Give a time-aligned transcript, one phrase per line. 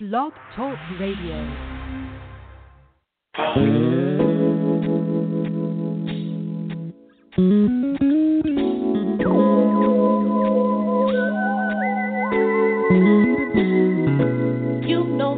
[0.00, 1.38] Blog Talk Radio.
[14.84, 15.34] You know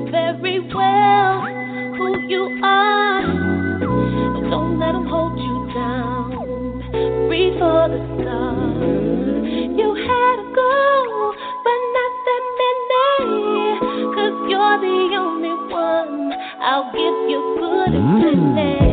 [14.80, 16.32] the only one.
[16.60, 18.28] I'll give you good mm.
[18.28, 18.85] and plenty.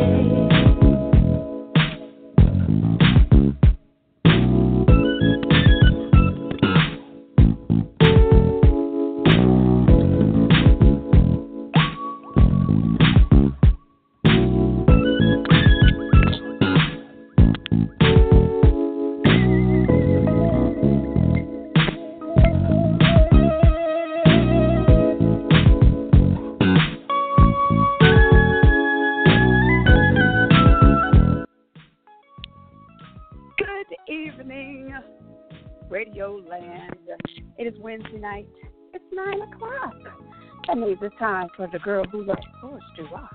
[40.75, 43.31] Means it's time for the girl who loves sports to rock.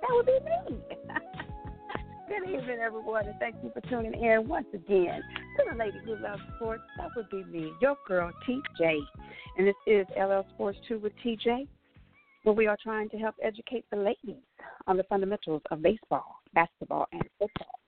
[0.00, 0.80] That would be me.
[2.28, 5.20] Good evening, everyone, and thank you for tuning in once again
[5.58, 6.82] to the lady who loves sports.
[6.96, 8.98] That would be me, your girl, TJ.
[9.58, 11.68] And this is LL Sports 2 with TJ,
[12.44, 14.42] where we are trying to help educate the ladies
[14.86, 17.80] on the fundamentals of baseball, basketball, and football.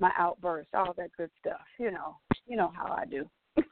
[0.00, 1.60] my outbursts, all that good stuff.
[1.78, 3.28] You know, you know how I do.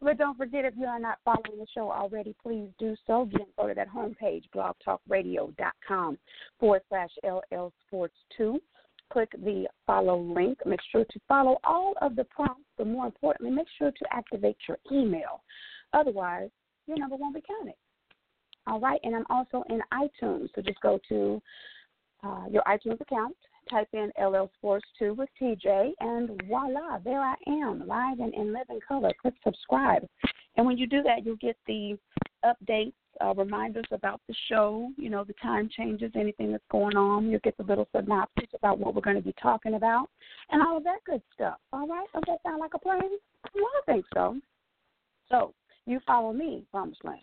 [0.00, 3.22] But don't forget, if you are not following the show already, please do so.
[3.22, 6.18] Again, go to that homepage, blogtalkradio.com
[6.60, 8.60] forward slash LL Sports 2.
[9.10, 10.58] Click the follow link.
[10.66, 14.56] Make sure to follow all of the prompts, but more importantly, make sure to activate
[14.68, 15.42] your email.
[15.94, 16.50] Otherwise,
[16.86, 17.74] your number won't be counted.
[18.66, 21.40] All right, and I'm also in iTunes, so just go to
[22.24, 23.36] uh, your iTunes account,
[23.70, 28.52] type in LL Sports 2 with TJ, and voila, there I am, live and in
[28.52, 29.12] living color.
[29.20, 30.06] Click subscribe.
[30.56, 31.96] And when you do that, you'll get the
[32.44, 37.30] updates, uh, reminders about the show, you know, the time changes, anything that's going on.
[37.30, 40.08] You'll get the little synopsis about what we're going to be talking about,
[40.50, 41.58] and all of that good stuff.
[41.72, 42.06] All right?
[42.14, 43.02] Does that sound like a plan?
[43.54, 44.36] Well, I think so.
[45.28, 45.52] So,
[45.86, 47.18] you follow me, Promised Land.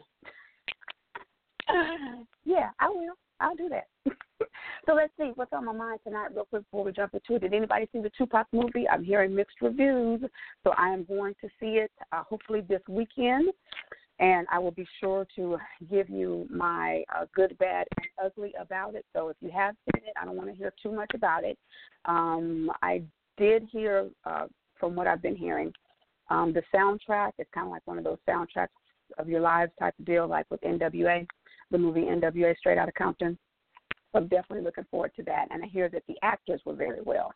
[2.46, 3.14] yeah, I will.
[3.40, 3.88] I'll do that.
[4.86, 7.42] so let's see what's on my mind tonight, real quick before we jump into it.
[7.42, 8.88] Did anybody see the Tupac movie?
[8.88, 10.22] I'm hearing mixed reviews,
[10.64, 13.50] so I am going to see it uh, hopefully this weekend,
[14.20, 15.58] and I will be sure to
[15.90, 19.06] give you my uh, good, bad, and ugly about it.
[19.14, 21.58] So if you have seen it, I don't want to hear too much about it.
[22.06, 23.04] Um, I
[23.38, 24.48] did hear uh,
[24.80, 25.74] from what I've been hearing.
[26.30, 28.70] Um, the soundtrack is kind of like one of those soundtracks
[29.18, 31.26] of your lives type of deal, like with NWA,
[31.72, 33.38] the movie NWA Straight Outta Compton.
[34.16, 35.48] So I'm definitely looking forward to that.
[35.52, 37.34] And I hear that the actors were very well.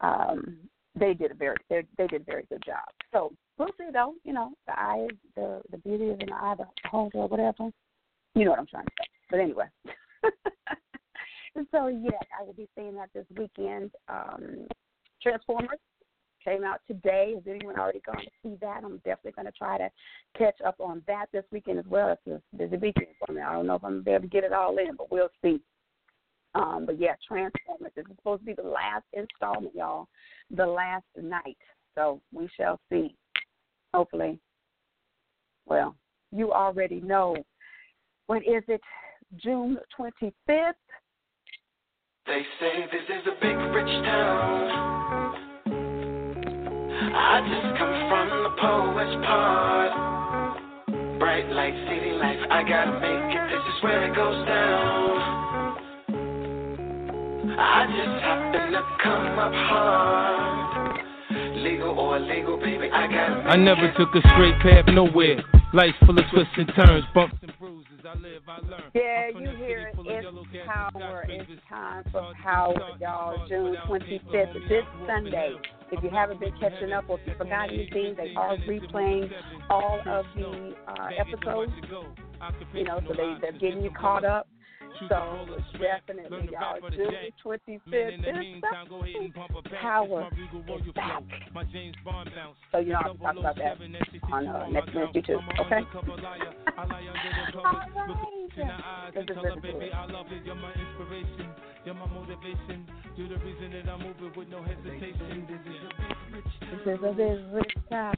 [0.00, 0.58] Um,
[0.94, 2.84] they did a very they, they did a very good job.
[3.12, 4.14] So we'll see though.
[4.22, 7.70] You know, the eye, the the beauty is in the eye, the beholder, or whatever.
[8.34, 9.08] You know what I'm trying to say.
[9.30, 9.66] But anyway.
[11.72, 12.10] so yeah,
[12.40, 13.90] I will be seeing that this weekend.
[14.08, 14.68] Um,
[15.20, 15.78] Transformers
[16.44, 17.32] came out today.
[17.34, 18.82] Has anyone already gone to see that?
[18.84, 19.88] I'm definitely going to try to
[20.36, 22.16] catch up on that this weekend as well.
[22.26, 23.40] It's a busy weekend for me.
[23.40, 25.10] I don't know if I'm going to be able to get it all in, but
[25.10, 25.60] we'll see.
[26.54, 27.92] Um, but yeah, Transformers.
[27.96, 30.08] This is supposed to be the last installment, y'all.
[30.54, 31.56] The last night.
[31.94, 33.14] So we shall see.
[33.92, 34.38] Hopefully.
[35.66, 35.96] Well,
[36.32, 37.36] you already know.
[38.26, 38.80] When is it?
[39.36, 40.32] June 25th?
[42.26, 44.94] They say this is a big rich town.
[47.16, 49.92] I just come from the poet's part.
[51.18, 53.44] Bright light, city life, I gotta make it.
[53.50, 55.13] This is where it goes down.
[57.56, 61.00] I just happen to come up hard.
[61.56, 63.48] Legal or illegal, baby, I gotta.
[63.48, 65.42] I never took a straight path nowhere.
[65.72, 67.88] Life's full of twists and turns, bumps and bruises.
[68.04, 68.82] I live, I learn.
[68.94, 69.96] Yeah, you hear it.
[69.98, 71.24] It's power.
[71.28, 73.48] It's time for power, y'all.
[73.48, 75.54] June 25th, this Sunday.
[75.90, 79.30] If you haven't been catching up or if you forgot anything, they are replaying
[79.70, 81.72] all of the uh, episodes.
[82.72, 84.48] You know, so they, they're getting you caught up.
[85.08, 85.46] So
[85.78, 87.10] definitely, y'all, June
[87.44, 88.34] 25th, this
[89.82, 90.28] power
[90.68, 91.22] is back.
[92.72, 93.78] So you know I'll talk about that
[94.32, 95.38] on uh, next Wednesday too.
[95.66, 95.80] Okay.
[97.56, 97.90] all right.
[99.14, 99.92] Let's just listen to it.
[101.84, 102.86] You're my motivation.
[103.16, 105.46] You're the reason that I'm moving with no hesitation.
[105.48, 108.14] This is a big rich This is a big rich time.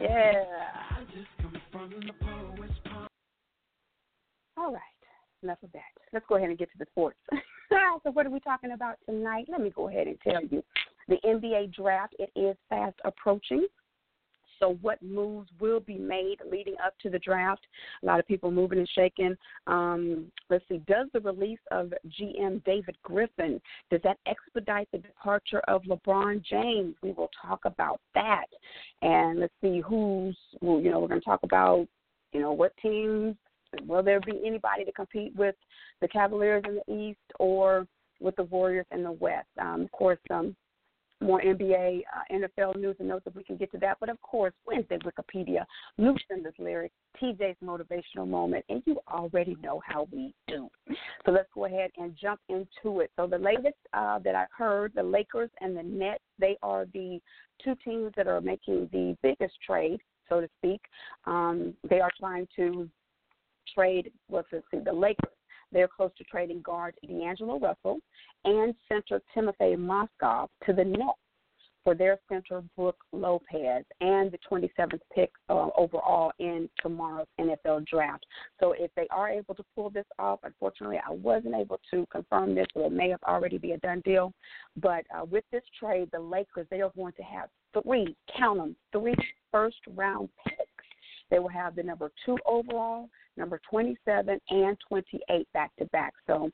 [0.00, 0.44] Yeah.
[4.56, 4.95] All right.
[5.46, 5.82] Enough of that.
[6.12, 7.18] Let's go ahead and get to the sports.
[8.02, 9.44] so, what are we talking about tonight?
[9.48, 10.60] Let me go ahead and tell you.
[11.06, 13.68] The NBA draft it is fast approaching.
[14.58, 17.64] So, what moves will be made leading up to the draft?
[18.02, 19.36] A lot of people moving and shaking.
[19.68, 20.78] Um, let's see.
[20.88, 26.96] Does the release of GM David Griffin does that expedite the departure of LeBron James?
[27.04, 28.46] We will talk about that,
[29.02, 30.36] and let's see who's.
[30.60, 31.86] Well, you know, we're going to talk about
[32.32, 33.36] you know what teams.
[33.86, 35.54] Will there be anybody to compete with
[36.00, 37.86] the Cavaliers in the East or
[38.20, 39.48] with the Warriors in the West?
[39.60, 40.56] Um, of course, um,
[41.20, 43.96] more NBA, uh, NFL news and notes if we can get to that.
[44.00, 45.64] But of course, Wednesday Wikipedia,
[45.98, 50.68] Lucinda's lyrics, TJ's motivational moment, and you already know how we do.
[51.24, 53.10] So let's go ahead and jump into it.
[53.16, 57.18] So the latest uh, that I've heard, the Lakers and the Nets, they are the
[57.64, 60.82] two teams that are making the biggest trade, so to speak.
[61.24, 62.88] Um, they are trying to
[63.74, 64.12] trade.
[64.28, 64.64] What's it?
[64.70, 65.30] See, the Lakers.
[65.72, 67.98] They're close to trading guard D'Angelo Russell
[68.44, 71.18] and center Timothy Mozgov to the Nets
[71.86, 78.26] for their center Brook Lopez and the 27th pick uh, overall in tomorrow's NFL draft.
[78.58, 82.56] So if they are able to pull this off, unfortunately, I wasn't able to confirm
[82.56, 84.32] this, so it may have already be a done deal.
[84.76, 88.76] But uh, with this trade, the Lakers they are going to have three, count them,
[88.90, 89.14] three
[89.52, 90.65] first round picks.
[91.30, 96.12] They will have the number two overall, number 27, and 28 back to back.
[96.26, 96.50] So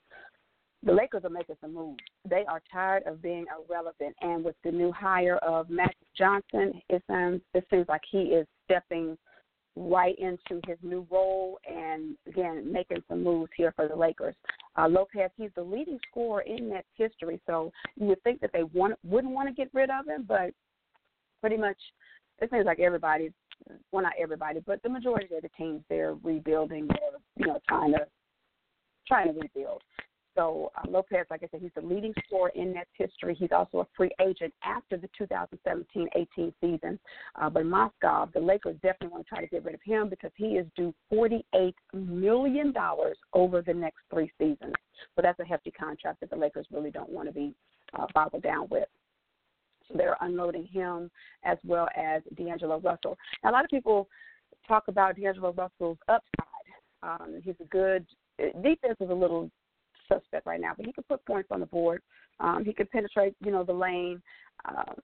[0.84, 2.02] the Lakers are making some moves.
[2.28, 7.02] They are tired of being irrelevant, and with the new hire of Magic Johnson, it
[7.06, 9.16] sounds it seems like he is stepping
[9.74, 14.34] right into his new role and again making some moves here for the Lakers.
[14.76, 18.64] Uh, Lopez, he's the leading scorer in that history, so you would think that they
[18.64, 20.52] want wouldn't want to get rid of him, but
[21.40, 21.78] pretty much
[22.40, 23.30] it seems like everybody
[23.90, 27.92] well not everybody, but the majority of the teams they're rebuilding or you know trying
[27.92, 28.06] to
[29.06, 29.82] trying to rebuild.
[30.34, 33.34] So uh, Lopez, like I said, he's the leading scorer in Nets history.
[33.34, 36.98] He's also a free agent after the 2017-18 season.
[37.40, 40.30] Uh, but Mozgov, the Lakers definitely want to try to get rid of him because
[40.36, 42.72] he is due $48 million
[43.34, 44.72] over the next three seasons.
[45.16, 47.54] So that's a hefty contract that the Lakers really don't want to be
[47.98, 48.88] uh, boggled down with.
[49.94, 51.10] They're unloading him
[51.44, 53.16] as well as D'Angelo Russell.
[53.42, 54.08] Now, a lot of people
[54.66, 56.46] talk about D'Angelo Russell's upside.
[57.02, 58.06] Um, he's a good
[58.62, 59.50] defense is a little
[60.08, 62.02] suspect right now, but he can put points on the board.
[62.40, 64.22] Um, he could penetrate, you know, the lane.
[64.64, 64.94] Um,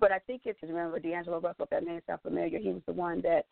[0.00, 1.64] but I think it's remember D'Angelo Russell.
[1.64, 3.46] If that name sounds familiar, he was the one that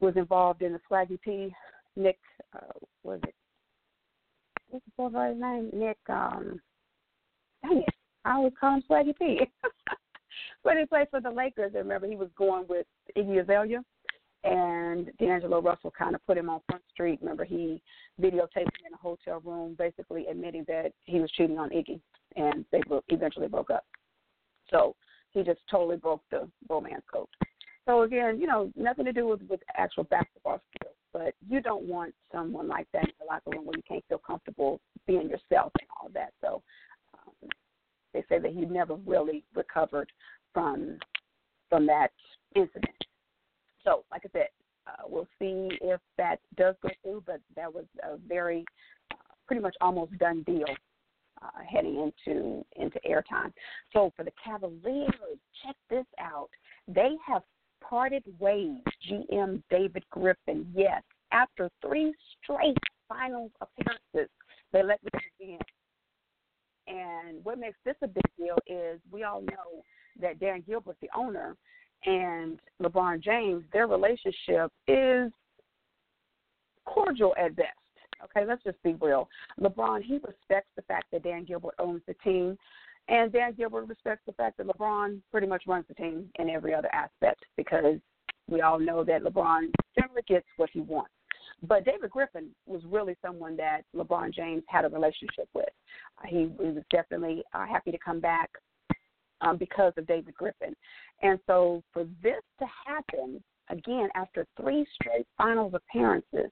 [0.00, 1.54] was involved in the Swaggy P.
[1.96, 2.18] Nick,
[2.54, 3.34] uh, was it?
[4.70, 5.70] What's full name?
[5.72, 5.98] Nick.
[6.08, 6.60] Um,
[7.62, 7.94] dang it,
[8.24, 9.40] I always call him Swaggy P.
[10.64, 11.72] but he played for the Lakers.
[11.74, 12.86] And remember, he was going with
[13.16, 13.82] Iggy Azalea
[14.44, 17.18] and D'Angelo Russell kind of put him on Front Street.
[17.20, 17.80] Remember, he
[18.20, 22.00] videotaped him in a hotel room, basically admitting that he was cheating on Iggy,
[22.36, 23.84] and they eventually broke up.
[24.70, 24.96] So
[25.30, 27.28] he just totally broke the romance code.
[27.86, 31.84] So again, you know, nothing to do with with actual basketball skills, but you don't
[31.84, 35.72] want someone like that in the locker room where you can't feel comfortable being yourself
[35.80, 36.32] and all that.
[36.40, 36.62] So
[37.14, 37.48] um,
[38.12, 40.10] they say that he never really recovered
[40.52, 40.98] from
[41.68, 42.10] from that
[42.54, 42.94] incident.
[43.84, 44.48] So, like I said,
[44.86, 48.64] uh, we'll see if that does go through, but that was a very,
[49.10, 49.16] uh,
[49.46, 50.66] pretty much almost done deal
[51.42, 53.52] uh, heading into into airtime.
[53.92, 56.50] So for the Cavaliers, check this out.
[56.88, 57.42] They have
[57.82, 58.80] parted ways.
[59.10, 61.02] GM David Griffin, yes,
[61.32, 62.76] after three straight
[63.08, 64.30] finals appearances,
[64.72, 65.58] they let me in.
[66.86, 69.82] And what makes this a big deal is we all know
[70.20, 71.56] that Dan Gilbert, the owner,
[72.04, 75.30] and LeBron James, their relationship is
[76.84, 77.68] cordial at best.
[78.24, 79.28] Okay, let's just be real.
[79.60, 82.56] LeBron, he respects the fact that Dan Gilbert owns the team,
[83.08, 86.74] and Dan Gilbert respects the fact that LeBron pretty much runs the team in every
[86.74, 87.98] other aspect because
[88.48, 91.12] we all know that LeBron generally gets what he wants.
[91.62, 95.68] But David Griffin was really someone that LeBron James had a relationship with.
[96.18, 98.50] Uh, he, he was definitely uh, happy to come back
[99.40, 100.74] um, because of David Griffin.
[101.22, 106.50] And so for this to happen, again, after three straight finals appearances,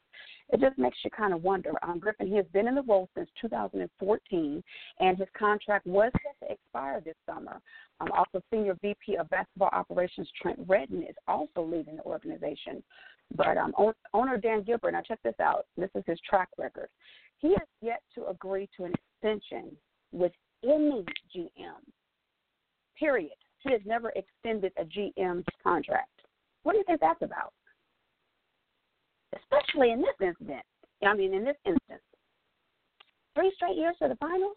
[0.52, 1.72] it just makes you kind of wonder.
[1.82, 4.62] Um, Griffin, he has been in the role since 2014,
[4.98, 6.12] and his contract was
[6.50, 7.60] expire this summer.
[8.00, 12.82] Um, also, Senior VP of Basketball Operations Trent Redden is also leaving the organization.
[13.36, 13.72] But um,
[14.12, 15.66] owner Dan Gilbert, now check this out.
[15.76, 16.88] This is his track record.
[17.38, 19.76] He has yet to agree to an extension
[20.12, 20.32] with
[20.64, 21.04] any
[21.34, 21.80] GM.
[22.98, 23.32] Period.
[23.60, 26.10] He has never extended a GM's contract.
[26.62, 27.52] What do you think that's about?
[29.36, 30.64] Especially in this incident.
[31.06, 32.02] I mean, in this instance.
[33.34, 34.56] Three straight years to the finals,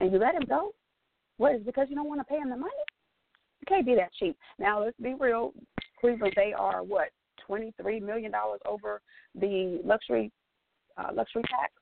[0.00, 0.72] and you let him go?
[1.38, 2.72] What is because you don't want to pay him the money?
[3.60, 4.36] You can't be that cheap.
[4.58, 5.52] Now let's be real.
[6.00, 7.08] Cleveland, they are what
[7.44, 9.00] twenty three million dollars over
[9.34, 10.30] the luxury
[10.96, 11.72] uh, luxury tax.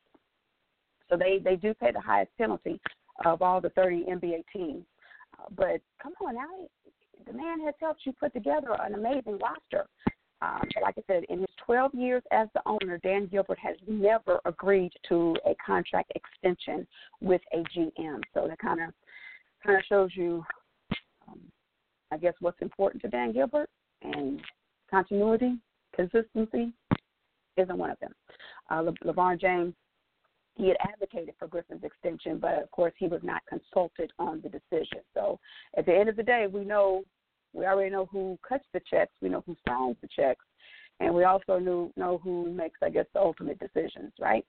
[1.11, 2.81] So they they do pay the highest penalty
[3.25, 4.85] of all the thirty NBA teams.
[5.39, 6.69] Uh, but come on now,
[7.27, 9.87] the man has helped you put together an amazing roster.
[10.43, 14.39] Um, like I said, in his 12 years as the owner, Dan Gilbert has never
[14.45, 16.87] agreed to a contract extension
[17.23, 18.21] with a GM.
[18.35, 18.93] So that kind of
[19.67, 20.45] kind of shows you,
[21.29, 21.41] um,
[22.13, 23.69] I guess, what's important to Dan Gilbert
[24.03, 24.41] and
[24.91, 25.59] continuity,
[25.95, 26.73] consistency
[27.57, 28.13] isn't one of them.
[28.71, 29.75] Uh, Le- LeBron James,
[30.55, 34.49] he had advocated for Griffin's extension, but of course he was not consulted on the
[34.49, 35.01] decision.
[35.15, 35.39] So
[35.77, 37.05] at the end of the day, we know
[37.53, 39.13] we already know who cuts the checks.
[39.23, 40.45] We know who signs the checks.
[41.01, 44.47] And we also knew, know who makes, I guess, the ultimate decisions, right?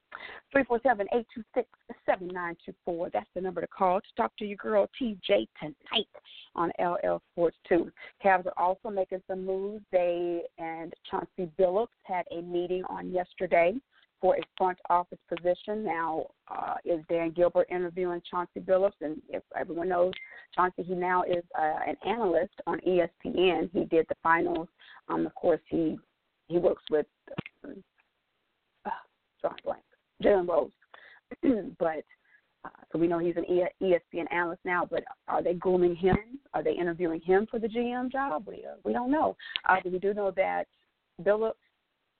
[0.54, 3.12] 347-826-7924.
[3.12, 6.08] That's the number to call to talk to your girl TJ tonight
[6.54, 7.92] on LL Sports 2.
[8.24, 9.84] Cavs are also making some moves.
[9.92, 13.74] They and Chauncey Billups had a meeting on yesterday
[14.20, 15.84] for a front office position.
[15.84, 19.00] Now, uh, is Dan Gilbert interviewing Chauncey Billups?
[19.00, 20.12] And if everyone knows,
[20.54, 23.70] Chauncey, he now is uh, an analyst on ESPN.
[23.72, 24.68] He did the finals.
[25.08, 25.98] Um, of course, he
[26.48, 27.06] he works with
[27.64, 27.82] um,
[28.84, 28.90] uh,
[29.40, 29.82] John Blank,
[30.22, 30.70] Jalen Rose.
[31.78, 32.04] but
[32.64, 33.44] uh, so we know he's an
[33.80, 34.86] ESPN analyst now.
[34.90, 36.16] But are they grooming him?
[36.54, 38.44] Are they interviewing him for the GM job?
[38.46, 39.36] We uh, we don't know.
[39.68, 40.64] Uh, but we do know that
[41.22, 41.52] Billups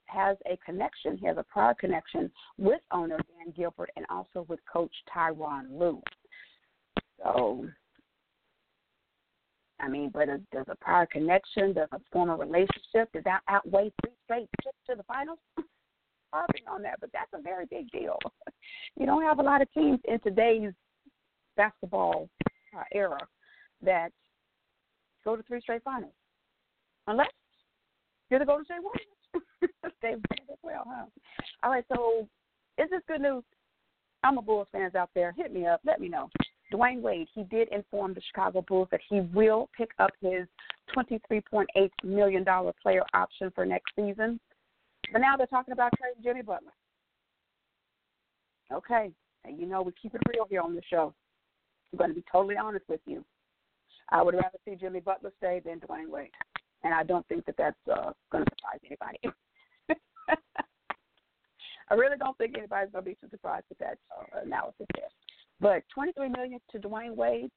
[0.05, 1.17] has a connection.
[1.17, 6.01] He has a prior connection with owner Dan Gilbert and also with Coach Tyronn Lue.
[7.23, 7.65] So,
[9.79, 13.91] I mean, but a, does a prior connection, does a former relationship, does that outweigh
[14.01, 15.39] three straight trips to the finals?
[16.33, 18.19] Harping on that, but that's a very big deal.
[18.99, 20.73] you don't have a lot of teams in today's
[21.57, 22.29] basketball
[22.77, 23.17] uh, era
[23.81, 24.11] that
[25.25, 26.13] go to three straight finals,
[27.07, 27.29] unless
[28.29, 29.83] you're the Golden State Warriors.
[30.01, 31.05] they as well, huh?
[31.63, 32.27] All right, so
[32.77, 33.43] is this good news?
[34.23, 35.33] I'm a Bulls fans out there.
[35.35, 35.81] Hit me up.
[35.85, 36.29] Let me know.
[36.73, 40.47] Dwyane Wade, he did inform the Chicago Bulls that he will pick up his
[40.95, 41.65] $23.8
[42.03, 42.45] million
[42.81, 44.39] player option for next season.
[45.11, 46.71] But now they're talking about trading Jimmy Butler.
[48.71, 49.11] Okay,
[49.45, 51.13] and you know we keep it real here on the show.
[51.91, 53.25] I'm going to be totally honest with you.
[54.09, 56.29] I would rather see Jimmy Butler stay than Dwyane Wade
[56.83, 59.19] and I don't think that that's uh, going to surprise anybody.
[61.89, 65.09] I really don't think anybody's going to be too surprised with that uh, analysis there.
[65.61, 67.51] But 23 million to Dwyane Wade,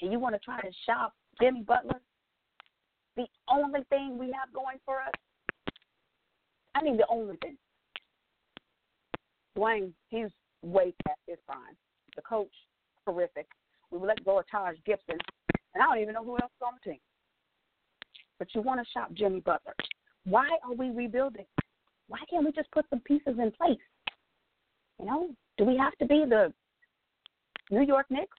[0.00, 2.00] and you want to try to shop Jimmy Butler,
[3.16, 5.12] the only thing we have going for us.
[6.74, 7.56] I mean, the only thing.
[9.56, 10.30] Dwyane, he's
[10.62, 11.76] way past his prime.
[12.16, 12.52] The coach,
[13.06, 13.46] horrific.
[13.90, 15.18] We let go of Taj Gibson,
[15.74, 17.00] and I don't even know who else is on the team
[18.38, 19.74] but you want to shop Jimmy Butler.
[20.24, 21.46] Why are we rebuilding?
[22.08, 23.78] Why can't we just put some pieces in place?
[24.98, 26.52] You know, do we have to be the
[27.70, 28.38] New York Knicks?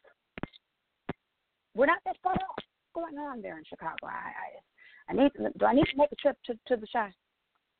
[1.75, 2.63] We're not that far off.
[2.91, 3.95] What's going on there in Chicago?
[4.03, 5.31] I, I, I need.
[5.57, 7.09] Do I need to make a trip to to the Chi?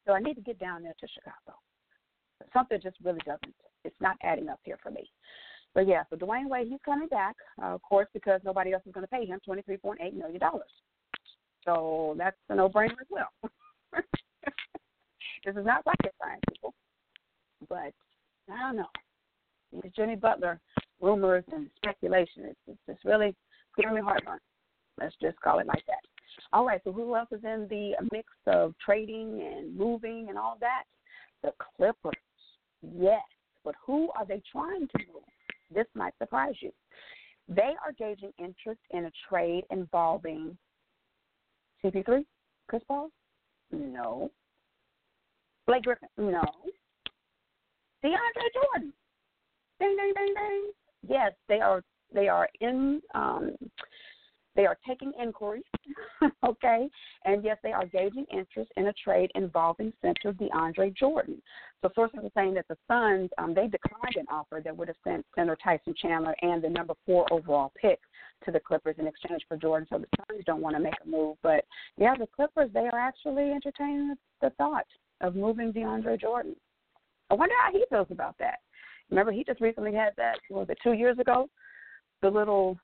[0.06, 1.58] Do I need to get down there to Chicago?
[2.53, 3.56] Something just really doesn't.
[3.84, 5.10] It's not adding up here for me.
[5.74, 8.94] But yeah, so Dwyane Wade, he's coming back, uh, of course, because nobody else is
[8.94, 10.72] going to pay him twenty three point eight million dollars.
[11.65, 13.29] So that's a no brainer as well.
[13.94, 16.74] this is not rocket science, people.
[17.68, 17.94] But
[18.51, 18.89] I don't know.
[19.96, 20.60] Jimmy Butler
[21.01, 23.36] rumors and speculation, it's, it's just really
[23.77, 24.39] giving me heartburn.
[25.00, 26.01] Let's just call it like that.
[26.53, 30.58] All right, so who else is in the mix of trading and moving and all
[30.60, 30.84] that?
[31.44, 32.13] The Clippers.
[32.82, 33.22] Yes,
[33.63, 35.24] but who are they trying to move?
[35.74, 36.72] This might surprise you.
[37.48, 40.58] They are gauging interest in a trade involving
[41.84, 42.25] CP3,
[42.68, 43.10] Chris Paul?
[43.72, 44.32] No.
[45.65, 46.10] Blake Griffin?
[46.18, 46.44] No.
[48.03, 48.94] DeAndre Jordan?
[49.79, 50.72] Ding, ding, ding, ding.
[51.08, 51.84] Yes, they are.
[52.13, 53.01] They are in.
[53.13, 53.56] Um,
[54.56, 55.63] they are taking inquiries,
[56.46, 56.89] okay,
[57.24, 61.41] and yes, they are gauging interest in a trade involving center DeAndre Jordan.
[61.82, 64.98] So sources are saying that the Suns um, they declined an offer that would have
[65.03, 68.00] sent center Tyson Chandler and the number four overall pick
[68.44, 69.88] to the Clippers in exchange for Jordan.
[69.89, 71.63] So the Suns don't want to make a move, but
[71.98, 74.88] yeah, the Clippers they are actually entertaining the thought
[75.22, 76.56] of moving DeAndre Jordan.
[77.29, 78.60] I wonder how he feels about that.
[79.10, 80.38] Remember, he just recently had that.
[80.50, 81.48] was it two years ago?
[82.22, 82.78] The little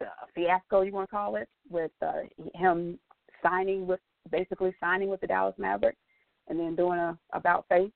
[0.00, 2.22] uh, fiasco, you want to call it, with uh,
[2.54, 2.98] him
[3.42, 5.98] signing with basically signing with the Dallas Mavericks,
[6.48, 7.90] and then doing a about face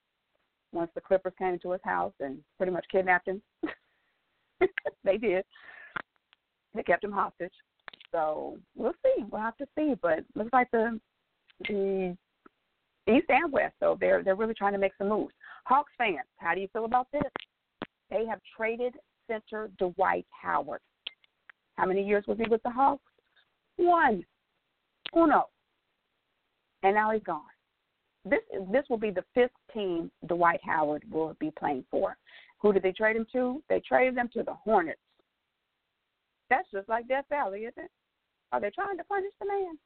[0.73, 3.41] once the Clippers came into his house and pretty much kidnapped him.
[5.05, 5.45] they did.
[6.75, 7.53] They kept him hostage.
[8.13, 9.25] So we'll see.
[9.31, 9.95] We'll have to see.
[10.01, 10.99] But looks like the
[11.69, 12.17] the
[13.09, 15.33] East and West, so they're they're really trying to make some moves.
[15.65, 17.23] Hawks fans, how do you feel about this?
[18.11, 18.95] They have traded
[19.27, 20.81] center Dwight Howard.
[21.77, 23.03] How many years was he with the Hawks?
[23.77, 24.25] One.
[25.17, 25.47] Uno.
[26.83, 27.43] And now he's gone.
[28.25, 28.41] This
[28.73, 32.17] this will be the fifth team Dwight Howard will be playing for.
[32.61, 33.63] Who did they trade him to?
[33.69, 35.01] They traded him to the Hornets.
[36.51, 37.91] That's just like Death Valley, isn't it?
[38.53, 39.79] Are they trying to punish the man?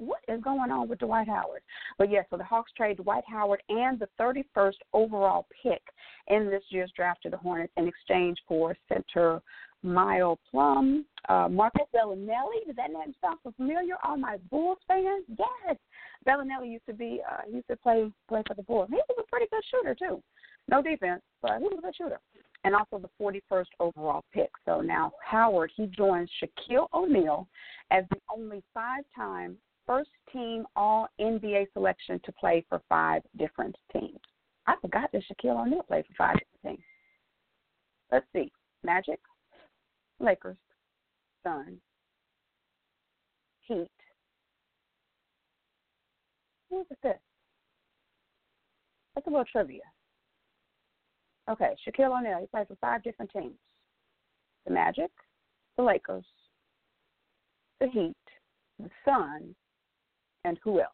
[0.00, 1.62] What is going on with Dwight Howard?
[1.98, 5.82] But yes, yeah, so the Hawks trade Dwight Howard and the 31st overall pick
[6.28, 9.42] in this year's draft to the Hornets in exchange for center
[9.82, 12.66] Mile Plum, uh, Marco Belinelli.
[12.66, 13.94] Does that name sound familiar?
[14.04, 15.76] All my Bulls fans, yes.
[16.26, 18.88] Belinelli used to be uh, used to play play for the Bulls.
[18.90, 20.22] He was a pretty good shooter too.
[20.68, 22.20] No defense, but he was a good shooter.
[22.64, 24.50] And also the 41st overall pick.
[24.66, 27.48] So now Howard he joins Shaquille O'Neal
[27.90, 29.56] as the only five-time
[29.90, 34.20] first team All NBA selection to play for five different teams.
[34.68, 36.86] I forgot that Shaquille O'Neal played for five different teams.
[38.12, 38.52] Let's see:
[38.84, 39.18] Magic,
[40.20, 40.56] Lakers,
[41.42, 41.80] Suns,
[43.62, 43.90] Heat.
[46.68, 47.18] What is this?
[49.16, 49.80] That's a little trivia.
[51.50, 52.38] Okay, Shaquille O'Neal.
[52.40, 53.58] He played for five different teams:
[54.66, 55.10] the Magic,
[55.76, 56.26] the Lakers,
[57.80, 58.14] the Heat,
[58.78, 59.56] the Suns,
[60.44, 60.90] and who else?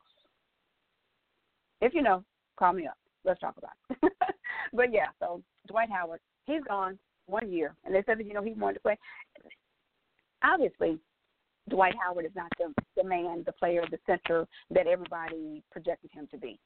[1.81, 2.25] If you know,
[2.59, 2.97] call me up.
[3.25, 4.13] Let's talk about it.
[4.73, 8.43] but yeah, so Dwight Howard, he's gone one year, and they said that you know
[8.43, 8.99] he wanted to play.
[10.45, 10.99] Obviously,
[11.69, 16.29] Dwight Howard is not the the man, the player, the center that everybody projected him
[16.31, 16.59] to be.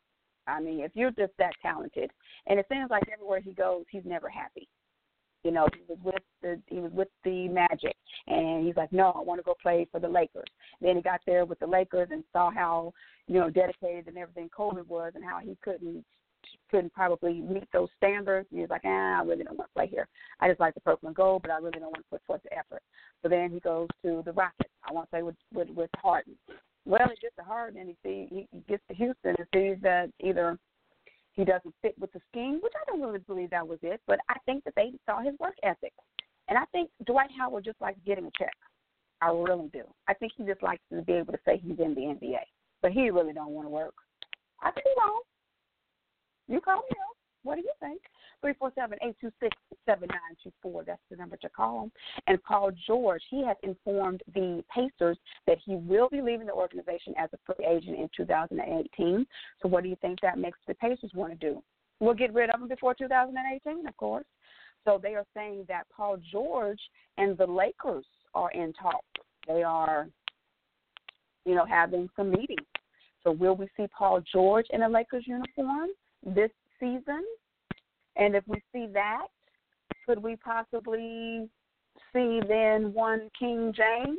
[0.47, 2.11] I mean, if you're just that talented,
[2.47, 4.69] and it seems like everywhere he goes, he's never happy.
[5.42, 9.12] You know, he was with the he was with the Magic, and he's like, no,
[9.16, 10.48] I want to go play for the Lakers.
[10.81, 12.92] Then he got there with the Lakers and saw how
[13.26, 16.05] you know dedicated and everything Kobe was, and how he couldn't
[16.70, 18.48] couldn't probably meet those standards.
[18.50, 20.09] And he was like, ah, I really don't want to play here.
[20.40, 22.42] I just like the purple and gold, but I really don't want to put forth
[22.42, 22.83] the effort.
[23.22, 24.70] So then he goes to the Rockets.
[24.88, 26.35] I want to say with with, with Harden.
[26.87, 30.11] Well, he gets to Harden and he see he gets to Houston and sees that
[30.20, 30.59] either
[31.40, 34.18] he doesn't fit with the scheme, which I don't really believe that was it, but
[34.29, 35.94] I think that they saw his work ethic.
[36.48, 38.53] And I think Dwight Howard just likes getting a check.
[39.22, 39.85] I really do.
[40.07, 42.44] I think he just likes to be able to say he's in the NBA.
[42.83, 43.94] But he really don't want to work.
[44.61, 45.22] I could be wrong.
[46.46, 47.16] You call me up.
[47.42, 48.03] What do you think?
[48.42, 50.30] Three four seven eight two six seven nine
[50.87, 51.90] That's the number to call.
[52.27, 57.14] And Paul George, he has informed the Pacers that he will be leaving the organization
[57.19, 59.27] as a free agent in 2018.
[59.62, 61.62] So what do you think that makes the Pacers want to do?
[62.01, 64.25] We'll get rid of him before 2018, of course.
[64.85, 66.81] So they are saying that Paul George
[67.19, 69.05] and the Lakers are in talks.
[69.47, 70.09] They are,
[71.45, 72.66] you know, having some meetings.
[73.23, 75.90] So will we see Paul George in a Lakers uniform
[76.25, 77.25] this season?
[78.16, 79.27] And if we see that,
[80.11, 81.49] could we possibly
[82.12, 84.18] see then one King James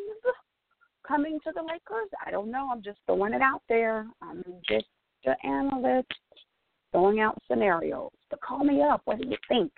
[1.06, 2.10] coming to the Lakers?
[2.26, 2.70] I don't know.
[2.72, 4.08] I'm just throwing it out there.
[4.22, 4.86] I'm just
[5.26, 6.08] an analyst
[6.94, 8.12] throwing out scenarios.
[8.30, 9.02] But call me up.
[9.04, 9.74] What do you think?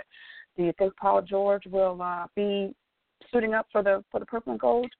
[0.55, 2.75] Do you think Paul George will uh, be
[3.31, 4.91] suiting up for the for the purple and gold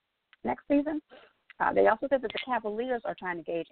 [0.43, 0.99] next season?
[1.59, 3.67] Uh, they also said that the Cavaliers are trying to gauge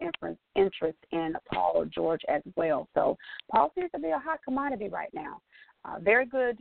[0.55, 2.87] interest in Paul George as well.
[2.93, 3.17] So
[3.51, 5.41] Paul seems to be a hot commodity right now.
[5.83, 6.59] Uh, very good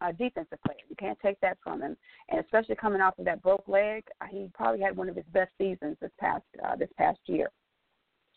[0.00, 0.78] a defensive player.
[0.88, 1.96] You can't take that from him,
[2.28, 5.24] and especially coming off of that broke leg, uh, he probably had one of his
[5.32, 7.50] best seasons this past uh, this past year.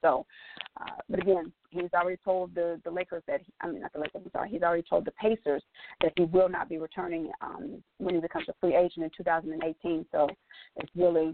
[0.02, 0.26] So,
[0.80, 4.00] uh, but again, he's already told the the Lakers that he, I mean not the
[4.00, 5.64] Lakers, I'm sorry, he's already told the Pacers
[6.02, 10.06] that he will not be returning um, when he becomes a free agent in 2018.
[10.12, 10.30] So,
[10.78, 11.34] it's really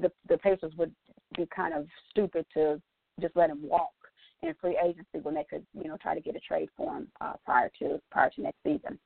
[0.00, 0.92] the the Pacers would
[1.36, 2.80] be kind of stupid to
[3.20, 3.90] just let him walk
[4.42, 7.08] in free agency when they could, you know, try to get a trade for him
[7.20, 8.98] uh, prior to prior to next season.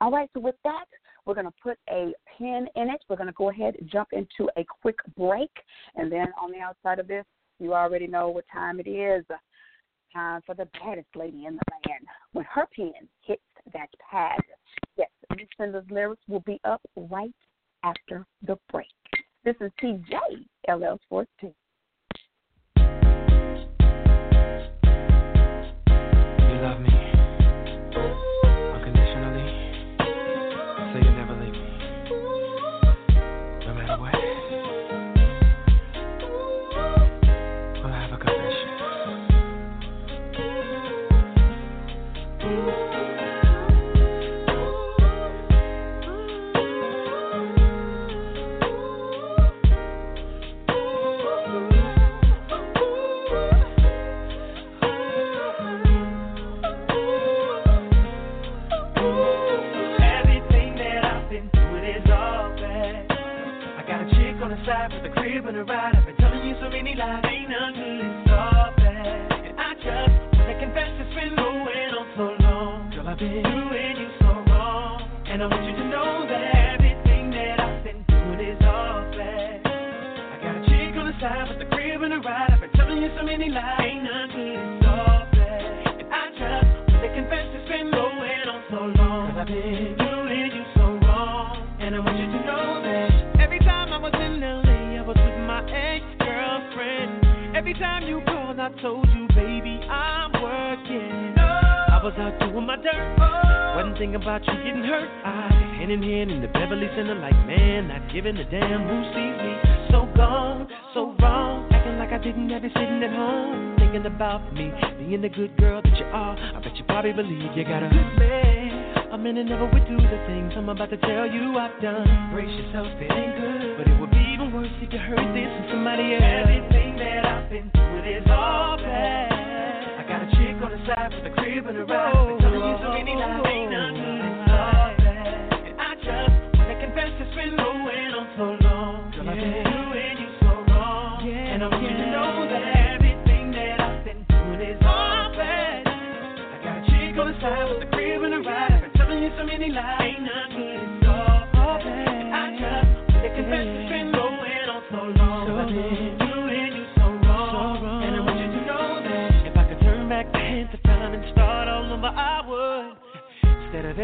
[0.00, 0.84] All right, so with that,
[1.24, 3.02] we're going to put a pin in it.
[3.08, 5.50] We're going to go ahead and jump into a quick break,
[5.96, 7.24] and then on the outside of this,
[7.58, 9.24] you already know what time it is.
[10.12, 14.38] Time for the baddest lady in the land when her pen hits that pad.
[14.96, 17.34] Yes, Miss Cinder's lyrics will be up right
[17.82, 18.86] after the break.
[19.44, 20.12] This is TJ
[20.68, 21.52] LL14.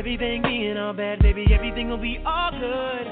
[0.03, 3.07] Everything being all bad, baby, everything will be all good.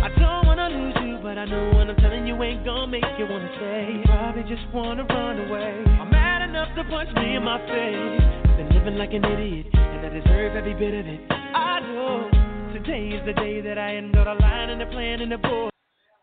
[0.00, 3.04] I don't wanna lose you, but I know what I'm telling you ain't gonna make
[3.18, 4.00] you wanna stay.
[4.06, 5.84] Probably just wanna run away.
[6.00, 8.24] I'm mad enough to punch me in my face.
[8.56, 11.20] Been living like an idiot, and I deserve every bit of it.
[11.28, 12.30] I know
[12.72, 15.36] today is the day that I end all the line and the plan and the
[15.44, 15.70] board.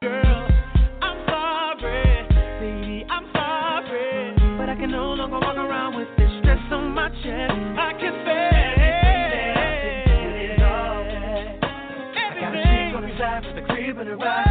[0.02, 0.48] Girl,
[1.00, 2.26] I'm sorry,
[2.58, 7.10] baby, I'm sorry, but I can no longer walk around with this stress on my
[7.22, 7.54] chest.
[7.78, 7.94] I
[14.08, 14.47] with a crib and a ride.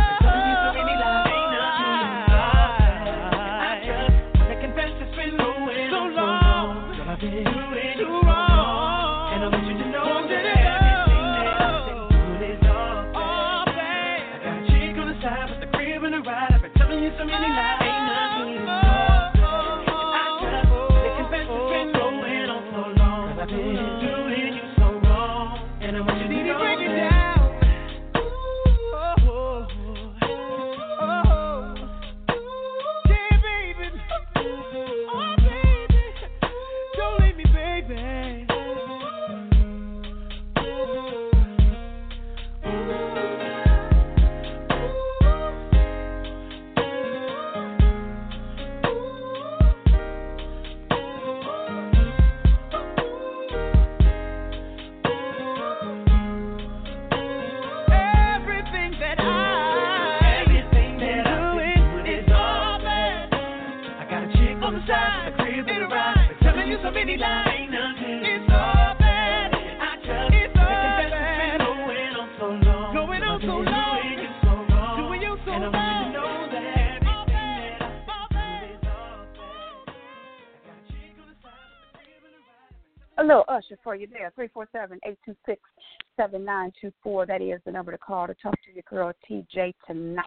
[86.39, 87.27] Nine two four.
[87.27, 90.25] That is the number to call to talk to your girl TJ tonight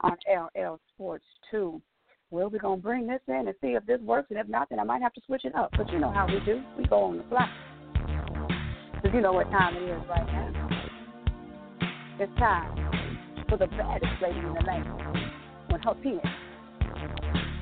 [0.00, 1.80] on LL Sports Two.
[2.30, 4.80] Well, we're gonna bring this in and see if this works, and if not, then
[4.80, 5.70] I might have to switch it up.
[5.76, 6.62] But you know how we do.
[6.76, 7.48] We go on the fly.
[9.02, 10.68] Cause you know what time it is right now.
[12.18, 14.88] It's time for the baddest lady in the land
[15.68, 16.24] when her penis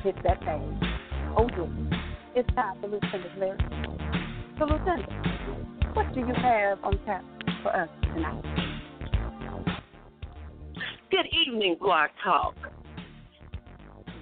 [0.02, 0.80] hits that thing.
[1.36, 1.98] Oh yeah.
[2.34, 3.91] It's time for Lucinda's lyrics.
[4.58, 7.24] So Lucinda, what do you have on tap
[7.62, 8.42] for us tonight?
[11.10, 12.54] Good evening, Blog Talk.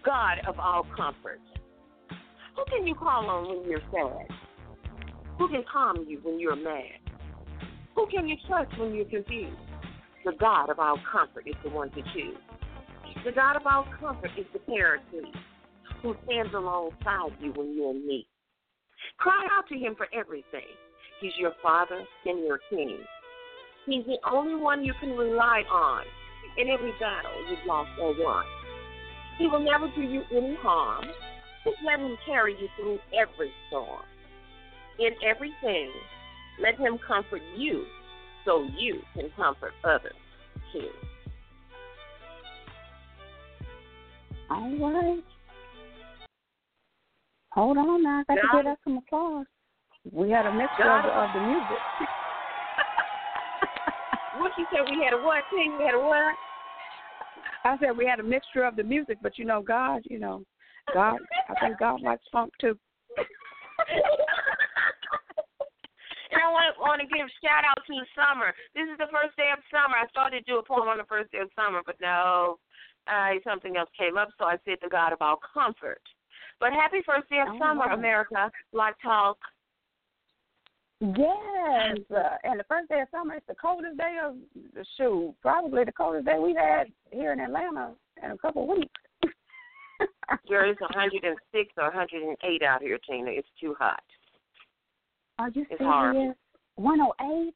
[0.04, 1.40] God of all comfort.
[2.56, 4.28] Who can you call on when you're sad?
[5.38, 7.00] Who can calm you when you're mad?
[7.96, 9.56] Who can you trust when you're confused?
[10.24, 12.38] The God of all comfort is the one to choose.
[13.24, 15.34] The God of all comfort is the paraclete
[16.02, 18.26] who stands alongside you when you're in need.
[19.18, 20.68] Cry out to him for everything.
[21.20, 22.98] He's your father and your king.
[23.86, 26.04] He's the only one you can rely on
[26.56, 28.44] in every battle you've lost or won.
[29.38, 31.04] He will never do you any harm.
[31.64, 34.02] Just let him carry you through every storm.
[34.98, 35.90] In everything,
[36.60, 37.84] let him comfort you
[38.44, 40.12] so you can comfort others
[40.72, 40.88] too.
[44.50, 45.22] All right.
[47.52, 48.24] Hold on now.
[48.28, 49.46] I got to get us some applause.
[50.12, 51.78] We had a mixture of, of the music.
[54.38, 54.88] what you said?
[54.90, 55.76] We had a what thing?
[55.78, 56.34] We had a what?
[57.64, 60.42] I said we had a mixture of the music, but you know, God, you know,
[60.94, 62.78] God, I think God likes funk too.
[66.30, 68.54] And I want want to give shout out to summer.
[68.70, 69.98] This is the first day of summer.
[69.98, 72.62] I started to do a poem on the first day of summer, but no,
[73.10, 75.98] uh, something else came up, so I said to God about comfort.
[76.60, 77.94] But happy first day of Oh, summer, wow.
[77.94, 78.50] America.
[78.72, 79.38] Blog Talk.
[81.00, 84.36] Yes, uh, and the first day of summer, it's the coldest day of
[84.74, 85.34] the shoot.
[85.40, 89.00] Probably the coldest day we've had here in Atlanta in a couple of weeks.
[90.48, 93.30] There is 106 or 108 out here, Tina.
[93.30, 94.02] It's too hot.
[95.38, 95.82] Are you It's serious?
[95.82, 96.34] horrible.
[96.76, 97.54] 108?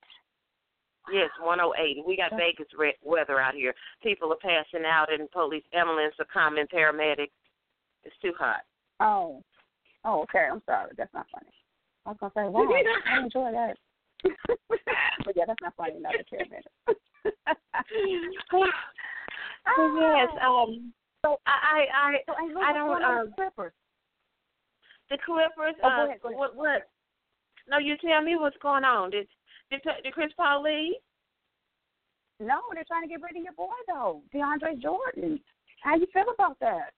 [1.13, 2.05] Yes, 108.
[2.07, 3.75] We got Vegas red weather out here.
[4.03, 7.31] People are passing out, and police, ambulance are coming, paramedics.
[8.05, 8.63] It's too hot.
[9.01, 9.43] Oh.
[10.05, 10.47] Oh, okay.
[10.51, 10.91] I'm sorry.
[10.97, 11.53] That's not funny.
[12.07, 12.69] I was gonna say, wow,
[13.11, 13.77] I enjoy that.
[15.25, 15.99] but yeah, that's not funny.
[16.01, 16.45] Not a care.
[19.77, 20.29] Oh, yes.
[20.45, 20.93] Um.
[21.25, 23.03] So I I So, I, I don't.
[23.03, 23.73] Um, the Clippers?
[25.11, 25.75] the Clippers.
[25.83, 26.39] Oh, uh, go ahead, go ahead.
[26.39, 26.83] What what?
[27.69, 29.11] No, you tell me what's going on.
[29.11, 29.27] Did
[29.71, 30.95] did, did Chris Paul leave?
[32.41, 35.41] No, they're trying to get rid of your boy though, DeAndre Jordan.
[35.83, 36.93] How you feel about that?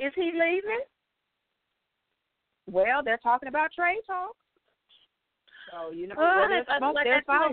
[0.00, 0.80] Is he leaving?
[2.66, 4.38] Well, they're talking about trade talks.
[5.70, 7.50] So you know, Well, where there's smoke, like there's fire.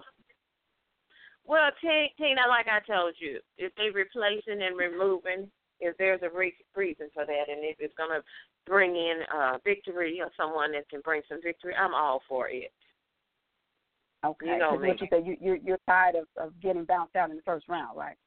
[1.45, 6.53] Well, Tina, like I told you, if they're replacing and removing, if there's a re-
[6.75, 8.21] reason for that, and if it's gonna
[8.65, 12.71] bring in uh victory or someone that can bring some victory, I'm all for it.
[14.25, 14.89] Okay, you know me.
[14.89, 17.67] what you say, you, you're you're tired of, of getting bounced out in the first
[17.67, 18.17] round, right?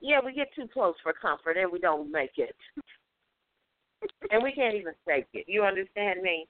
[0.00, 2.56] Yeah, we get too close for comfort and we don't make it.
[4.30, 5.44] And we can't even fake it.
[5.48, 6.46] You understand me?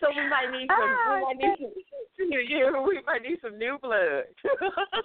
[0.00, 3.58] so we might need some Ah, we might need some you, we might need some
[3.58, 4.24] new blood.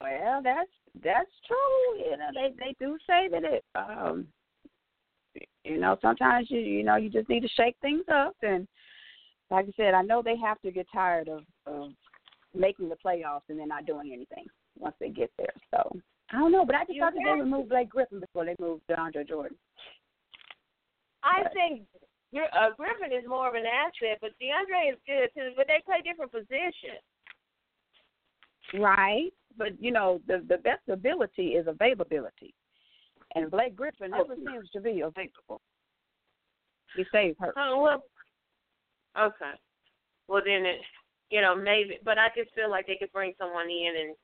[0.00, 0.70] Well, that's
[1.02, 1.98] that's true.
[1.98, 4.26] You know, they they do say that it um
[5.62, 8.66] you know, sometimes you you know, you just need to shake things up and
[9.50, 11.90] like I said, I know they have to get tired of, of
[12.54, 14.46] making the playoffs and then not doing anything
[14.78, 15.54] once they get there.
[15.70, 15.98] So
[16.32, 18.44] I don't know, but I just You thought that they would move Blake Griffin before
[18.44, 19.56] they moved DeAndre Jordan.
[21.22, 21.82] I think
[22.32, 25.52] Gri- uh, Griffin is more of an asset, but DeAndre is good too.
[25.56, 27.02] But they play different positions.
[28.74, 29.32] Right.
[29.56, 32.54] But you know, the the best ability is availability.
[33.34, 35.60] And Blake Griffin never seems to be available.
[36.96, 37.54] He stays hurt.
[37.56, 38.02] Oh well.
[39.18, 39.54] Okay.
[40.28, 40.80] Well then, it,
[41.30, 44.14] you know maybe, but I just feel like they could bring someone in and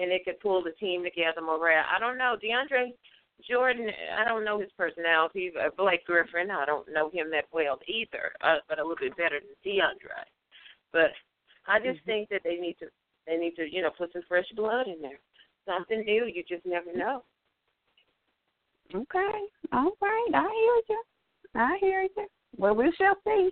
[0.00, 1.40] and they could pull the team together.
[1.40, 1.84] Morale.
[1.94, 2.36] I don't know.
[2.42, 2.92] DeAndre
[3.48, 3.88] Jordan.
[4.18, 5.52] I don't know his personality.
[5.76, 6.50] Blake Griffin.
[6.50, 8.32] I don't know him that well either.
[8.42, 10.24] Uh, but a little bit better than DeAndre.
[10.92, 11.10] But
[11.66, 12.86] I just think that they need to
[13.26, 15.18] they need to you know put some fresh blood in there.
[15.66, 16.24] Something new.
[16.24, 17.22] You just never know.
[18.94, 19.38] Okay.
[19.72, 20.28] All right.
[20.34, 21.02] I hear you.
[21.54, 22.26] I hear you.
[22.56, 23.50] Well, we shall see.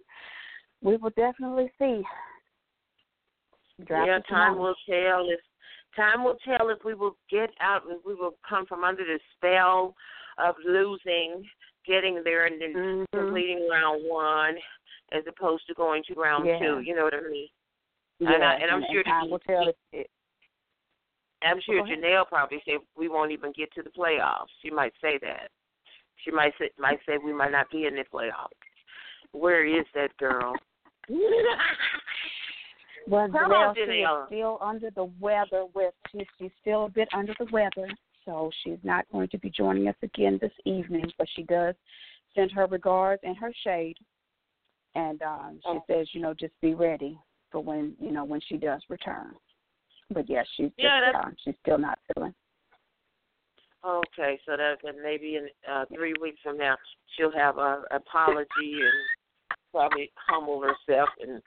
[0.82, 2.02] We will definitely see.
[3.84, 5.40] Draft yeah, time will tell if
[5.96, 9.18] time will tell if we will get out if we will come from under the
[9.36, 9.94] spell
[10.38, 11.42] of losing
[11.86, 13.18] getting there and then Mm-hmm.
[13.18, 14.56] completing round one
[15.12, 16.58] as opposed to going to round Yeah.
[16.58, 16.80] two.
[16.80, 17.48] You know what I mean?
[18.18, 19.68] Yeah, and, I, and I'm sure time will tell.
[19.68, 20.10] It, it,
[21.42, 24.48] I'm sure Janelle probably said we won't even get to the playoffs.
[24.62, 25.50] She might say that.
[26.24, 28.48] She might say might say we might not be in the playoffs.
[29.32, 30.54] Where is that girl?
[33.08, 35.64] Well, Come Janelle, on, she is still under the weather.
[35.74, 37.88] With she's, she's still a bit under the weather,
[38.24, 41.10] so she's not going to be joining us again this evening.
[41.18, 41.74] But she does
[42.34, 43.96] send her regards and her shade,
[44.94, 45.84] and um, she Oh.
[45.88, 47.18] says, you know, just be ready
[47.50, 49.34] for when you know when she does return.
[50.10, 52.34] But yeah, she's just, Yeah, that's- uh, she's still not feeling.
[53.84, 56.76] Okay, so that maybe in uh, three weeks from now
[57.16, 58.48] she'll have a apology
[58.82, 61.40] and probably humble herself and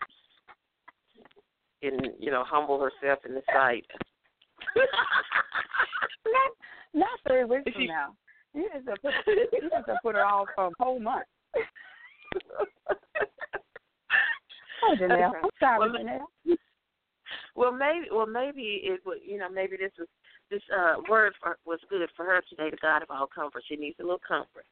[1.82, 3.86] and you know humble herself in the sight.
[6.26, 6.52] not
[6.94, 8.16] not three weeks from now.
[8.54, 11.26] You just have put you just have put her off for a whole month.
[14.84, 16.58] oh, Janelle, I'm sorry, Well, Janelle.
[17.56, 20.08] Well, maybe well maybe it would you know maybe this was
[20.50, 22.70] this uh word for, was good for her today.
[22.72, 23.64] The God of all comfort.
[23.68, 24.66] She needs a little comfort.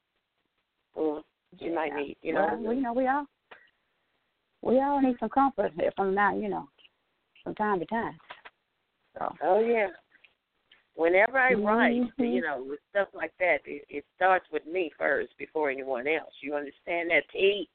[0.95, 1.23] Well,
[1.59, 2.47] she might need you know.
[2.59, 3.25] Well, we know we all
[4.61, 6.67] we all need some comfort from now, you know,
[7.47, 8.17] from time to time.
[9.17, 9.87] So Oh yeah.
[10.95, 12.33] Whenever I write, Mhm.
[12.33, 16.33] you know, with stuff like that, it, it starts with me first before anyone else.
[16.41, 17.69] You understand that, T?